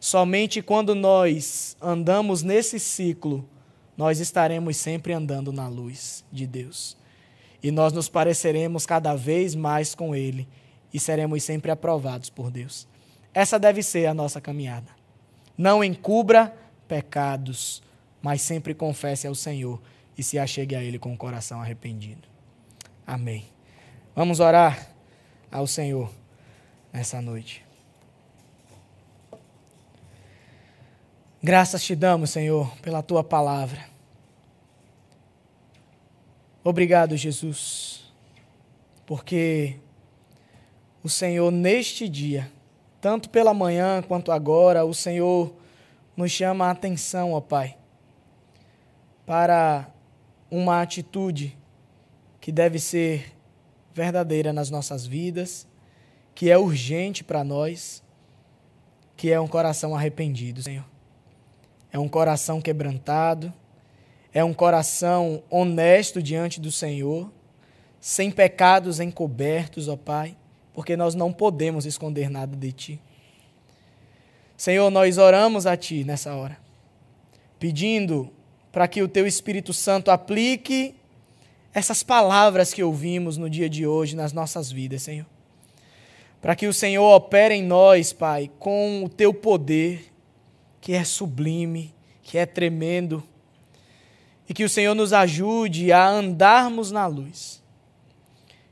Somente 0.00 0.62
quando 0.62 0.94
nós 0.94 1.76
andamos 1.80 2.42
nesse 2.42 2.80
ciclo, 2.80 3.48
nós 4.00 4.18
estaremos 4.18 4.78
sempre 4.78 5.12
andando 5.12 5.52
na 5.52 5.68
luz 5.68 6.24
de 6.32 6.46
Deus. 6.46 6.96
E 7.62 7.70
nós 7.70 7.92
nos 7.92 8.08
pareceremos 8.08 8.86
cada 8.86 9.14
vez 9.14 9.54
mais 9.54 9.94
com 9.94 10.16
Ele 10.16 10.48
e 10.90 10.98
seremos 10.98 11.44
sempre 11.44 11.70
aprovados 11.70 12.30
por 12.30 12.50
Deus. 12.50 12.88
Essa 13.34 13.58
deve 13.58 13.82
ser 13.82 14.06
a 14.06 14.14
nossa 14.14 14.40
caminhada. 14.40 14.90
Não 15.54 15.84
encubra 15.84 16.56
pecados, 16.88 17.82
mas 18.22 18.40
sempre 18.40 18.72
confesse 18.72 19.26
ao 19.26 19.34
Senhor 19.34 19.78
e 20.16 20.22
se 20.22 20.38
achegue 20.38 20.74
a 20.74 20.82
Ele 20.82 20.98
com 20.98 21.12
o 21.12 21.18
coração 21.18 21.60
arrependido. 21.60 22.26
Amém. 23.06 23.44
Vamos 24.16 24.40
orar 24.40 24.94
ao 25.52 25.66
Senhor 25.66 26.10
nessa 26.90 27.20
noite. 27.20 27.62
Graças 31.42 31.84
te 31.84 31.94
damos, 31.94 32.30
Senhor, 32.30 32.74
pela 32.78 33.02
tua 33.02 33.22
palavra. 33.22 33.89
Obrigado, 36.62 37.16
Jesus, 37.16 38.12
porque 39.06 39.76
o 41.02 41.08
Senhor, 41.08 41.50
neste 41.50 42.06
dia, 42.06 42.52
tanto 43.00 43.30
pela 43.30 43.54
manhã 43.54 44.02
quanto 44.02 44.30
agora, 44.30 44.84
o 44.84 44.92
Senhor 44.92 45.54
nos 46.14 46.30
chama 46.30 46.66
a 46.66 46.70
atenção, 46.72 47.32
ó 47.32 47.40
Pai, 47.40 47.78
para 49.24 49.88
uma 50.50 50.82
atitude 50.82 51.56
que 52.42 52.52
deve 52.52 52.78
ser 52.78 53.34
verdadeira 53.94 54.52
nas 54.52 54.68
nossas 54.68 55.06
vidas, 55.06 55.66
que 56.34 56.50
é 56.50 56.58
urgente 56.58 57.24
para 57.24 57.42
nós, 57.42 58.02
que 59.16 59.30
é 59.30 59.40
um 59.40 59.48
coração 59.48 59.96
arrependido, 59.96 60.62
Senhor. 60.62 60.84
É 61.90 61.98
um 61.98 62.08
coração 62.08 62.60
quebrantado, 62.60 63.50
é 64.32 64.44
um 64.44 64.54
coração 64.54 65.42
honesto 65.50 66.22
diante 66.22 66.60
do 66.60 66.70
Senhor, 66.70 67.30
sem 68.00 68.30
pecados 68.30 69.00
encobertos, 69.00 69.88
ó 69.88 69.96
Pai, 69.96 70.36
porque 70.72 70.96
nós 70.96 71.14
não 71.14 71.32
podemos 71.32 71.84
esconder 71.84 72.30
nada 72.30 72.56
de 72.56 72.72
Ti. 72.72 73.00
Senhor, 74.56 74.90
nós 74.90 75.18
oramos 75.18 75.66
a 75.66 75.76
Ti 75.76 76.04
nessa 76.04 76.34
hora, 76.34 76.58
pedindo 77.58 78.30
para 78.70 78.86
que 78.86 79.02
o 79.02 79.08
teu 79.08 79.26
Espírito 79.26 79.72
Santo 79.72 80.10
aplique 80.10 80.94
essas 81.74 82.02
palavras 82.02 82.72
que 82.72 82.82
ouvimos 82.82 83.36
no 83.36 83.50
dia 83.50 83.68
de 83.68 83.86
hoje 83.86 84.16
nas 84.16 84.32
nossas 84.32 84.70
vidas, 84.70 85.02
Senhor. 85.02 85.26
Para 86.40 86.56
que 86.56 86.66
o 86.66 86.72
Senhor 86.72 87.14
opere 87.14 87.54
em 87.54 87.62
nós, 87.62 88.12
Pai, 88.12 88.50
com 88.58 89.04
o 89.04 89.08
teu 89.08 89.34
poder, 89.34 90.12
que 90.80 90.92
é 90.94 91.04
sublime, 91.04 91.94
que 92.22 92.38
é 92.38 92.46
tremendo, 92.46 93.22
e 94.50 94.52
que 94.52 94.64
o 94.64 94.68
Senhor 94.68 94.96
nos 94.96 95.12
ajude 95.12 95.92
a 95.92 96.08
andarmos 96.08 96.90
na 96.90 97.06
luz. 97.06 97.62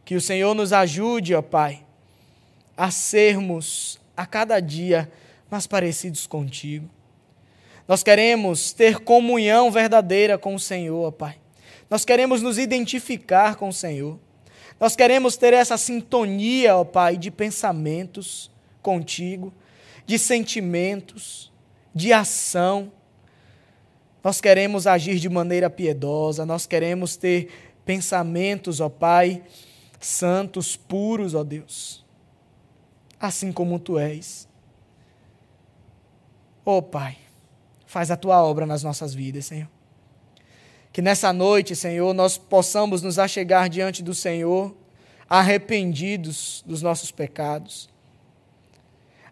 Que 0.05 0.17
o 0.17 0.21
Senhor 0.21 0.53
nos 0.53 0.73
ajude, 0.73 1.37
ó 1.37 1.41
Pai, 1.41 1.87
a 2.77 2.91
sermos 2.91 4.01
a 4.17 4.27
cada 4.27 4.59
dia 4.59 5.09
mais 5.49 5.69
parecidos 5.69 6.27
contigo. 6.27 6.91
Nós 7.87 8.03
queremos 8.03 8.73
ter 8.73 8.99
comunhão 8.99 9.71
verdadeira 9.71 10.37
com 10.37 10.53
o 10.53 10.59
Senhor, 10.59 11.07
ó 11.07 11.13
Pai. 11.13 11.37
Nós 11.89 12.05
queremos 12.05 12.43
nos 12.43 12.59
identificar 12.59 13.55
com 13.55 13.69
o 13.69 13.73
Senhor. 13.73 14.19
Nós 14.81 14.97
queremos 14.97 15.37
ter 15.37 15.55
essa 15.55 15.77
sintonia, 15.77 16.75
ó 16.75 16.83
Pai, 16.83 17.17
de 17.17 17.31
pensamentos 17.31 18.51
contigo, 18.83 19.55
de 20.05 20.19
sentimentos, 20.19 21.53
de 21.95 22.13
ação. 22.13 22.91
Nós 24.23 24.41
queremos 24.41 24.87
agir 24.87 25.19
de 25.19 25.29
maneira 25.29 25.71
piedosa, 25.71 26.45
nós 26.45 26.67
queremos 26.67 27.17
ter 27.17 27.51
pensamentos, 27.85 28.81
ó 28.81 28.89
Pai, 28.89 29.43
santos, 30.01 30.77
puros, 30.77 31.35
ó 31.35 31.45
Deus, 31.45 32.05
assim 33.21 33.53
como 33.53 33.79
tu 33.79 33.99
és. 33.99 34.49
Ó 36.65 36.83
Pai, 36.83 37.17
Faz 37.89 38.11
a 38.11 38.19
tua 38.19 38.45
obra 38.45 38.67
nas 38.67 38.83
nossas 38.83 39.15
vidas, 39.15 39.47
Senhor. 39.47 39.67
Que 40.93 41.01
nessa 41.01 41.33
noite, 41.33 41.75
Senhor, 41.75 42.13
nós 42.13 42.37
possamos 42.37 43.01
nos 43.01 43.19
achegar 43.19 43.67
diante 43.71 44.03
do 44.03 44.13
Senhor, 44.13 44.77
arrependidos 45.27 46.63
dos 46.67 46.83
nossos 46.83 47.11
pecados, 47.11 47.89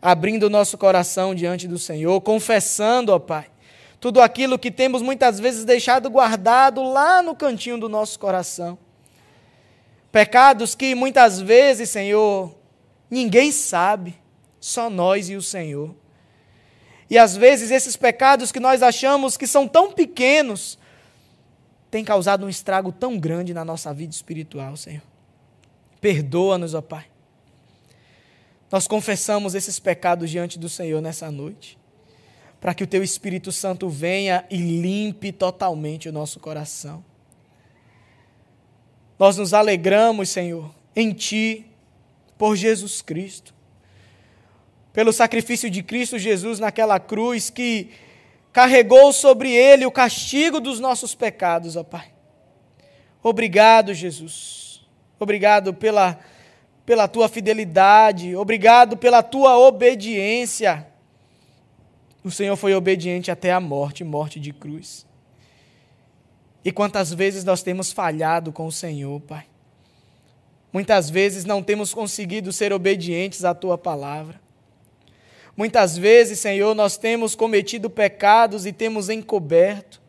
abrindo 0.00 0.44
o 0.44 0.50
nosso 0.50 0.78
coração 0.78 1.34
diante 1.34 1.68
do 1.68 1.78
Senhor, 1.78 2.18
confessando, 2.22 3.12
ó 3.12 3.18
Pai, 3.18 3.44
tudo 4.06 4.22
aquilo 4.22 4.56
que 4.56 4.70
temos 4.70 5.02
muitas 5.02 5.40
vezes 5.40 5.64
deixado 5.64 6.08
guardado 6.08 6.80
lá 6.80 7.20
no 7.20 7.34
cantinho 7.34 7.76
do 7.76 7.88
nosso 7.88 8.20
coração. 8.20 8.78
Pecados 10.12 10.76
que 10.76 10.94
muitas 10.94 11.40
vezes, 11.40 11.90
Senhor, 11.90 12.56
ninguém 13.10 13.50
sabe, 13.50 14.16
só 14.60 14.88
nós 14.88 15.28
e 15.28 15.34
o 15.34 15.42
Senhor. 15.42 15.92
E 17.10 17.18
às 17.18 17.36
vezes 17.36 17.72
esses 17.72 17.96
pecados 17.96 18.52
que 18.52 18.60
nós 18.60 18.80
achamos 18.80 19.36
que 19.36 19.44
são 19.44 19.66
tão 19.66 19.90
pequenos 19.90 20.78
têm 21.90 22.04
causado 22.04 22.46
um 22.46 22.48
estrago 22.48 22.92
tão 22.92 23.18
grande 23.18 23.52
na 23.52 23.64
nossa 23.64 23.92
vida 23.92 24.14
espiritual, 24.14 24.76
Senhor. 24.76 25.02
Perdoa-nos, 26.00 26.74
ó 26.74 26.80
Pai. 26.80 27.06
Nós 28.70 28.86
confessamos 28.86 29.56
esses 29.56 29.80
pecados 29.80 30.30
diante 30.30 30.60
do 30.60 30.68
Senhor 30.68 31.02
nessa 31.02 31.28
noite, 31.28 31.76
para 32.66 32.74
que 32.74 32.82
o 32.82 32.86
Teu 32.88 33.00
Espírito 33.04 33.52
Santo 33.52 33.88
venha 33.88 34.44
e 34.50 34.56
limpe 34.56 35.30
totalmente 35.30 36.08
o 36.08 36.12
nosso 36.12 36.40
coração. 36.40 37.04
Nós 39.16 39.36
nos 39.36 39.54
alegramos, 39.54 40.30
Senhor, 40.30 40.74
em 40.96 41.12
Ti, 41.12 41.64
por 42.36 42.56
Jesus 42.56 43.00
Cristo 43.00 43.54
pelo 44.92 45.12
sacrifício 45.12 45.70
de 45.70 45.80
Cristo 45.80 46.18
Jesus 46.18 46.58
naquela 46.58 46.98
cruz 46.98 47.50
que 47.50 47.90
carregou 48.50 49.12
sobre 49.12 49.52
ele 49.52 49.84
o 49.84 49.90
castigo 49.92 50.58
dos 50.58 50.80
nossos 50.80 51.14
pecados, 51.14 51.76
ó 51.76 51.84
Pai. 51.84 52.10
Obrigado, 53.22 53.94
Jesus. 53.94 54.84
Obrigado 55.20 55.72
pela, 55.72 56.18
pela 56.84 57.06
tua 57.06 57.28
fidelidade. 57.28 58.34
Obrigado 58.34 58.96
pela 58.96 59.22
tua 59.22 59.58
obediência. 59.58 60.95
O 62.26 62.30
Senhor 62.32 62.56
foi 62.56 62.74
obediente 62.74 63.30
até 63.30 63.52
a 63.52 63.60
morte 63.60 64.02
morte 64.02 64.40
de 64.40 64.52
cruz. 64.52 65.06
E 66.64 66.72
quantas 66.72 67.14
vezes 67.14 67.44
nós 67.44 67.62
temos 67.62 67.92
falhado 67.92 68.50
com 68.50 68.66
o 68.66 68.72
Senhor, 68.72 69.20
Pai. 69.20 69.46
Muitas 70.72 71.08
vezes 71.08 71.44
não 71.44 71.62
temos 71.62 71.94
conseguido 71.94 72.52
ser 72.52 72.72
obedientes 72.72 73.44
à 73.44 73.54
tua 73.54 73.78
palavra. 73.78 74.40
Muitas 75.56 75.96
vezes, 75.96 76.40
Senhor, 76.40 76.74
nós 76.74 76.96
temos 76.96 77.36
cometido 77.36 77.88
pecados 77.88 78.66
e 78.66 78.72
temos 78.72 79.08
encoberto. 79.08 80.02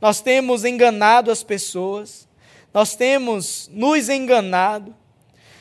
Nós 0.00 0.20
temos 0.20 0.64
enganado 0.64 1.30
as 1.30 1.44
pessoas. 1.44 2.26
Nós 2.74 2.96
temos 2.96 3.70
nos 3.72 4.08
enganado. 4.08 4.92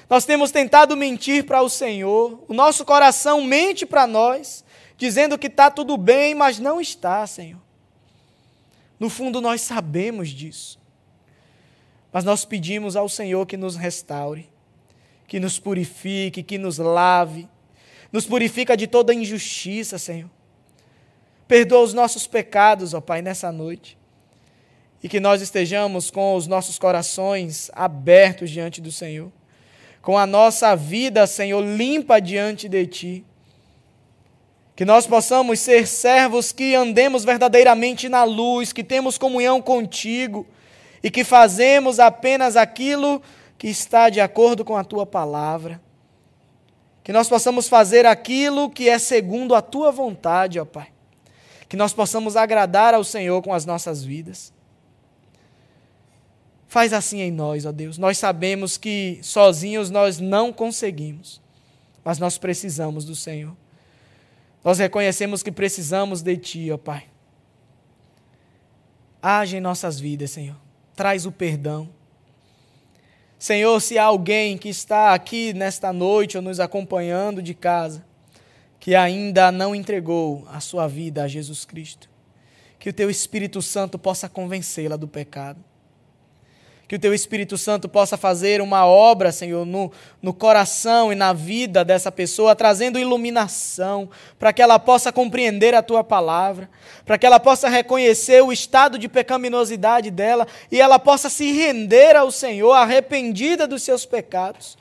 Nós 0.10 0.26
temos 0.26 0.50
tentado 0.50 0.98
mentir 0.98 1.46
para 1.46 1.62
o 1.62 1.70
Senhor. 1.70 2.44
O 2.48 2.54
nosso 2.56 2.84
coração 2.84 3.44
mente 3.44 3.86
para 3.86 4.08
nós, 4.08 4.66
dizendo 4.98 5.38
que 5.38 5.48
está 5.48 5.70
tudo 5.70 5.96
bem, 5.96 6.34
mas 6.34 6.60
não 6.60 6.82
está, 6.82 7.26
Senhor. 7.28 7.62
No 9.00 9.10
fundo, 9.10 9.40
nós 9.40 9.62
sabemos 9.62 10.30
disso. 10.30 10.80
Mas 12.12 12.24
nós 12.24 12.44
pedimos 12.44 12.96
ao 12.96 13.08
Senhor 13.08 13.46
que 13.46 13.56
nos 13.56 13.76
restaure, 13.76 14.50
que 15.28 15.40
nos 15.40 15.60
purifique, 15.60 16.42
que 16.42 16.58
nos 16.58 16.80
lave, 16.80 17.48
nos 18.12 18.26
purifica 18.26 18.76
de 18.76 18.88
toda 18.88 19.14
injustiça, 19.14 20.00
Senhor. 20.00 20.30
Perdoa 21.48 21.82
os 21.82 21.94
nossos 21.94 22.26
pecados, 22.26 22.94
ó 22.94 23.02
Pai, 23.02 23.22
nessa 23.22 23.52
noite. 23.52 23.98
E 25.04 25.08
que 25.08 25.20
nós 25.20 25.42
estejamos 25.42 26.10
com 26.10 26.34
os 26.36 26.48
nossos 26.48 26.80
corações 26.80 27.70
abertos 27.74 28.50
diante 28.50 28.82
do 28.82 28.92
Senhor, 28.92 29.32
com 30.02 30.18
a 30.18 30.26
nossa 30.26 30.76
vida, 30.76 31.28
Senhor, 31.28 31.62
limpa 31.62 32.20
diante 32.20 32.68
de 32.68 32.88
Ti. 32.88 33.26
Que 34.78 34.86
nós 34.86 35.08
possamos 35.08 35.60
ser 35.60 35.88
servos 35.88 36.52
que 36.52 36.76
andemos 36.76 37.26
verdadeiramente 37.26 38.08
na 38.08 38.24
luz, 38.24 38.72
que 38.72 38.84
temos 38.84 39.18
comunhão 39.18 39.60
contigo 39.60 40.46
e 41.02 41.10
que 41.10 41.24
fazemos 41.24 42.00
apenas 42.00 42.56
aquilo 42.56 43.20
que 43.58 43.68
está 43.68 44.08
de 44.08 44.22
acordo 44.22 44.64
com 44.64 44.78
a 44.78 44.84
tua 44.84 45.04
palavra. 45.04 45.82
Que 47.04 47.12
nós 47.12 47.28
possamos 47.28 47.68
fazer 47.68 48.06
aquilo 48.06 48.70
que 48.70 48.88
é 48.88 49.00
segundo 49.00 49.56
a 49.56 49.64
tua 49.64 49.92
vontade, 49.92 50.60
ó 50.60 50.66
Pai. 50.66 50.90
Que 51.68 51.76
nós 51.76 51.92
possamos 51.92 52.36
agradar 52.36 52.94
ao 52.94 53.04
Senhor 53.04 53.42
com 53.42 53.56
as 53.56 53.66
nossas 53.66 54.04
vidas. 54.04 54.54
Faz 56.68 56.94
assim 56.94 57.22
em 57.22 57.32
nós, 57.32 57.66
ó 57.66 57.72
Deus. 57.72 57.98
Nós 57.98 58.20
sabemos 58.20 58.78
que 58.78 59.18
sozinhos 59.24 59.90
nós 59.90 60.20
não 60.20 60.54
conseguimos, 60.54 61.42
mas 62.04 62.20
nós 62.20 62.38
precisamos 62.38 63.06
do 63.06 63.16
Senhor. 63.16 63.58
Nós 64.68 64.80
reconhecemos 64.80 65.42
que 65.42 65.50
precisamos 65.50 66.22
de 66.22 66.36
Ti, 66.36 66.72
ó 66.74 66.78
Pai. 66.78 67.06
Age 69.22 69.56
em 69.56 69.62
nossas 69.62 69.98
vidas, 69.98 70.32
Senhor. 70.32 70.58
Traz 70.94 71.26
o 71.26 71.32
perdão. 71.32 71.88
Senhor, 73.40 73.80
se 73.80 73.98
há 73.98 74.04
alguém 74.04 74.58
que 74.58 74.68
está 74.68 75.14
aqui 75.14 75.54
nesta 75.54 75.94
noite 75.94 76.36
ou 76.36 76.44
nos 76.44 76.60
acompanhando 76.60 77.42
de 77.42 77.54
casa, 77.54 78.06
que 78.78 78.94
ainda 78.94 79.54
não 79.54 79.74
entregou 79.74 80.46
a 80.50 80.60
sua 80.60 80.86
vida 80.86 81.24
a 81.24 81.30
Jesus 81.30 81.64
Cristo, 81.64 82.10
que 82.78 82.90
o 82.90 82.94
Teu 82.94 83.10
Espírito 83.10 83.62
Santo 83.62 83.98
possa 83.98 84.28
convencê-la 84.28 84.98
do 84.98 85.08
pecado 85.08 85.64
que 86.88 86.96
o 86.96 87.00
teu 87.00 87.14
Espírito 87.14 87.58
Santo 87.58 87.90
possa 87.90 88.16
fazer 88.16 88.62
uma 88.62 88.86
obra, 88.86 89.32
Senhor, 89.32 89.66
no, 89.66 89.92
no 90.22 90.34
coração 90.34 91.12
e 91.12 91.16
na 91.16 91.34
vida 91.34 91.84
dessa 91.84 92.10
pessoa, 92.10 92.56
trazendo 92.56 92.98
iluminação, 92.98 94.10
para 94.40 94.54
que 94.54 94.62
ela 94.62 94.80
possa 94.80 95.12
compreender 95.12 95.76
a 95.76 95.84
tua 95.84 96.02
palavra, 96.02 96.70
para 97.06 97.18
que 97.18 97.26
ela 97.26 97.42
possa 97.42 97.68
reconhecer 97.68 98.42
o 98.42 98.54
estado 98.54 98.98
de 98.98 99.10
pecaminosidade 99.10 100.10
dela 100.10 100.48
e 100.72 100.80
ela 100.80 100.98
possa 100.98 101.30
se 101.30 101.52
render 101.52 102.16
ao 102.16 102.32
Senhor, 102.32 102.72
arrependida 102.72 103.68
dos 103.68 103.84
seus 103.84 104.06
pecados, 104.06 104.78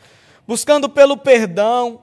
buscando 0.46 0.88
pelo 0.88 1.16
perdão, 1.16 2.02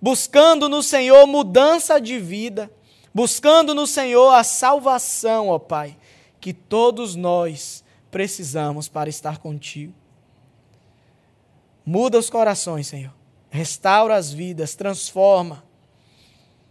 buscando 0.00 0.70
no 0.70 0.82
Senhor 0.82 1.26
mudança 1.26 2.00
de 2.00 2.18
vida, 2.18 2.70
buscando 3.12 3.74
no 3.74 3.86
Senhor 3.86 4.30
a 4.30 4.42
salvação, 4.42 5.48
ó 5.48 5.58
Pai, 5.58 5.98
que 6.40 6.54
todos 6.54 7.14
nós 7.14 7.83
precisamos 8.14 8.86
para 8.86 9.10
estar 9.10 9.38
contigo. 9.38 9.92
Muda 11.84 12.16
os 12.16 12.30
corações, 12.30 12.86
Senhor. 12.86 13.12
Restaura 13.50 14.14
as 14.14 14.32
vidas, 14.32 14.76
transforma. 14.76 15.64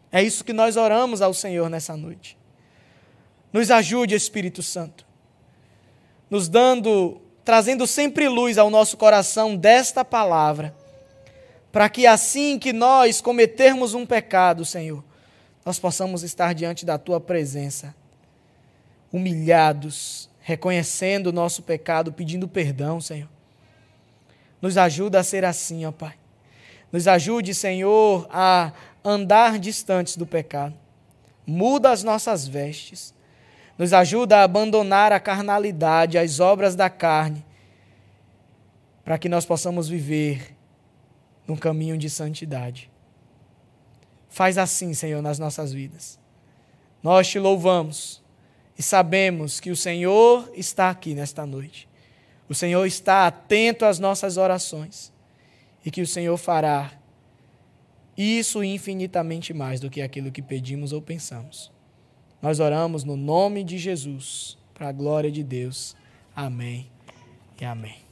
É 0.09 0.23
isso 0.23 0.45
que 0.45 0.53
nós 0.53 0.77
oramos 0.77 1.21
ao 1.21 1.33
Senhor 1.33 1.69
nessa 1.69 1.97
noite. 1.97 2.37
Nos 3.51 3.69
ajude, 3.69 4.15
Espírito 4.15 4.63
Santo. 4.63 5.05
Nos 6.29 6.47
dando, 6.47 7.21
trazendo 7.43 7.85
sempre 7.85 8.29
luz 8.29 8.57
ao 8.57 8.69
nosso 8.69 8.95
coração 8.95 9.57
desta 9.57 10.05
palavra, 10.05 10.73
para 11.73 11.89
que 11.89 12.07
assim 12.07 12.57
que 12.57 12.71
nós 12.71 13.19
cometermos 13.19 13.93
um 13.93 14.05
pecado, 14.05 14.63
Senhor, 14.63 15.03
nós 15.65 15.77
possamos 15.77 16.23
estar 16.23 16.53
diante 16.53 16.85
da 16.85 16.97
tua 16.97 17.19
presença, 17.19 17.93
humilhados, 19.11 20.31
reconhecendo 20.43 21.27
o 21.27 21.31
nosso 21.31 21.63
pecado, 21.63 22.11
pedindo 22.11 22.47
perdão, 22.47 23.01
Senhor. 23.01 23.29
Nos 24.61 24.77
ajuda 24.77 25.19
a 25.19 25.23
ser 25.23 25.43
assim, 25.43 25.85
ó 25.85 25.91
Pai. 25.91 26.15
Nos 26.91 27.07
ajude, 27.07 27.55
Senhor, 27.55 28.27
a 28.29 28.71
andar 29.03 29.57
distantes 29.57 30.15
do 30.15 30.27
pecado. 30.27 30.75
Muda 31.47 31.91
as 31.91 32.03
nossas 32.03 32.47
vestes. 32.47 33.13
Nos 33.77 33.93
ajuda 33.93 34.37
a 34.37 34.43
abandonar 34.43 35.11
a 35.11 35.19
carnalidade, 35.19 36.17
as 36.17 36.39
obras 36.39 36.75
da 36.75 36.89
carne, 36.89 37.43
para 39.03 39.17
que 39.17 39.27
nós 39.27 39.45
possamos 39.45 39.89
viver 39.89 40.55
num 41.47 41.55
caminho 41.55 41.97
de 41.97 42.09
santidade. 42.09 42.91
Faz 44.29 44.57
assim, 44.57 44.93
Senhor, 44.93 45.21
nas 45.21 45.39
nossas 45.39 45.73
vidas. 45.73 46.19
Nós 47.01 47.27
te 47.27 47.39
louvamos 47.39 48.22
e 48.78 48.82
sabemos 48.82 49.59
que 49.59 49.71
o 49.71 49.76
Senhor 49.76 50.51
está 50.55 50.89
aqui 50.89 51.13
nesta 51.13 51.45
noite. 51.45 51.88
O 52.49 52.55
Senhor 52.55 52.86
está 52.86 53.28
atento 53.28 53.86
às 53.86 53.99
nossas 53.99 54.38
orações 54.38 55.11
e 55.86 55.91
que 55.91 56.01
o 56.01 56.07
Senhor 56.07 56.38
fará 56.38 56.91
isso 58.17 58.63
infinitamente 58.63 59.53
mais 59.53 59.80
do 59.80 59.89
que 59.89 60.01
aquilo 60.01 60.32
que 60.32 60.41
pedimos 60.41 60.93
ou 60.93 61.01
pensamos. 61.01 61.71
Nós 62.41 62.59
oramos 62.59 63.03
no 63.03 63.15
nome 63.15 63.63
de 63.63 63.78
Jesus, 63.78 64.57
para 64.74 64.89
a 64.89 64.91
glória 64.91 65.32
de 65.32 65.43
Deus. 65.43 65.95
Amém 66.36 66.91
e 67.59 67.65
amém. 67.65 68.03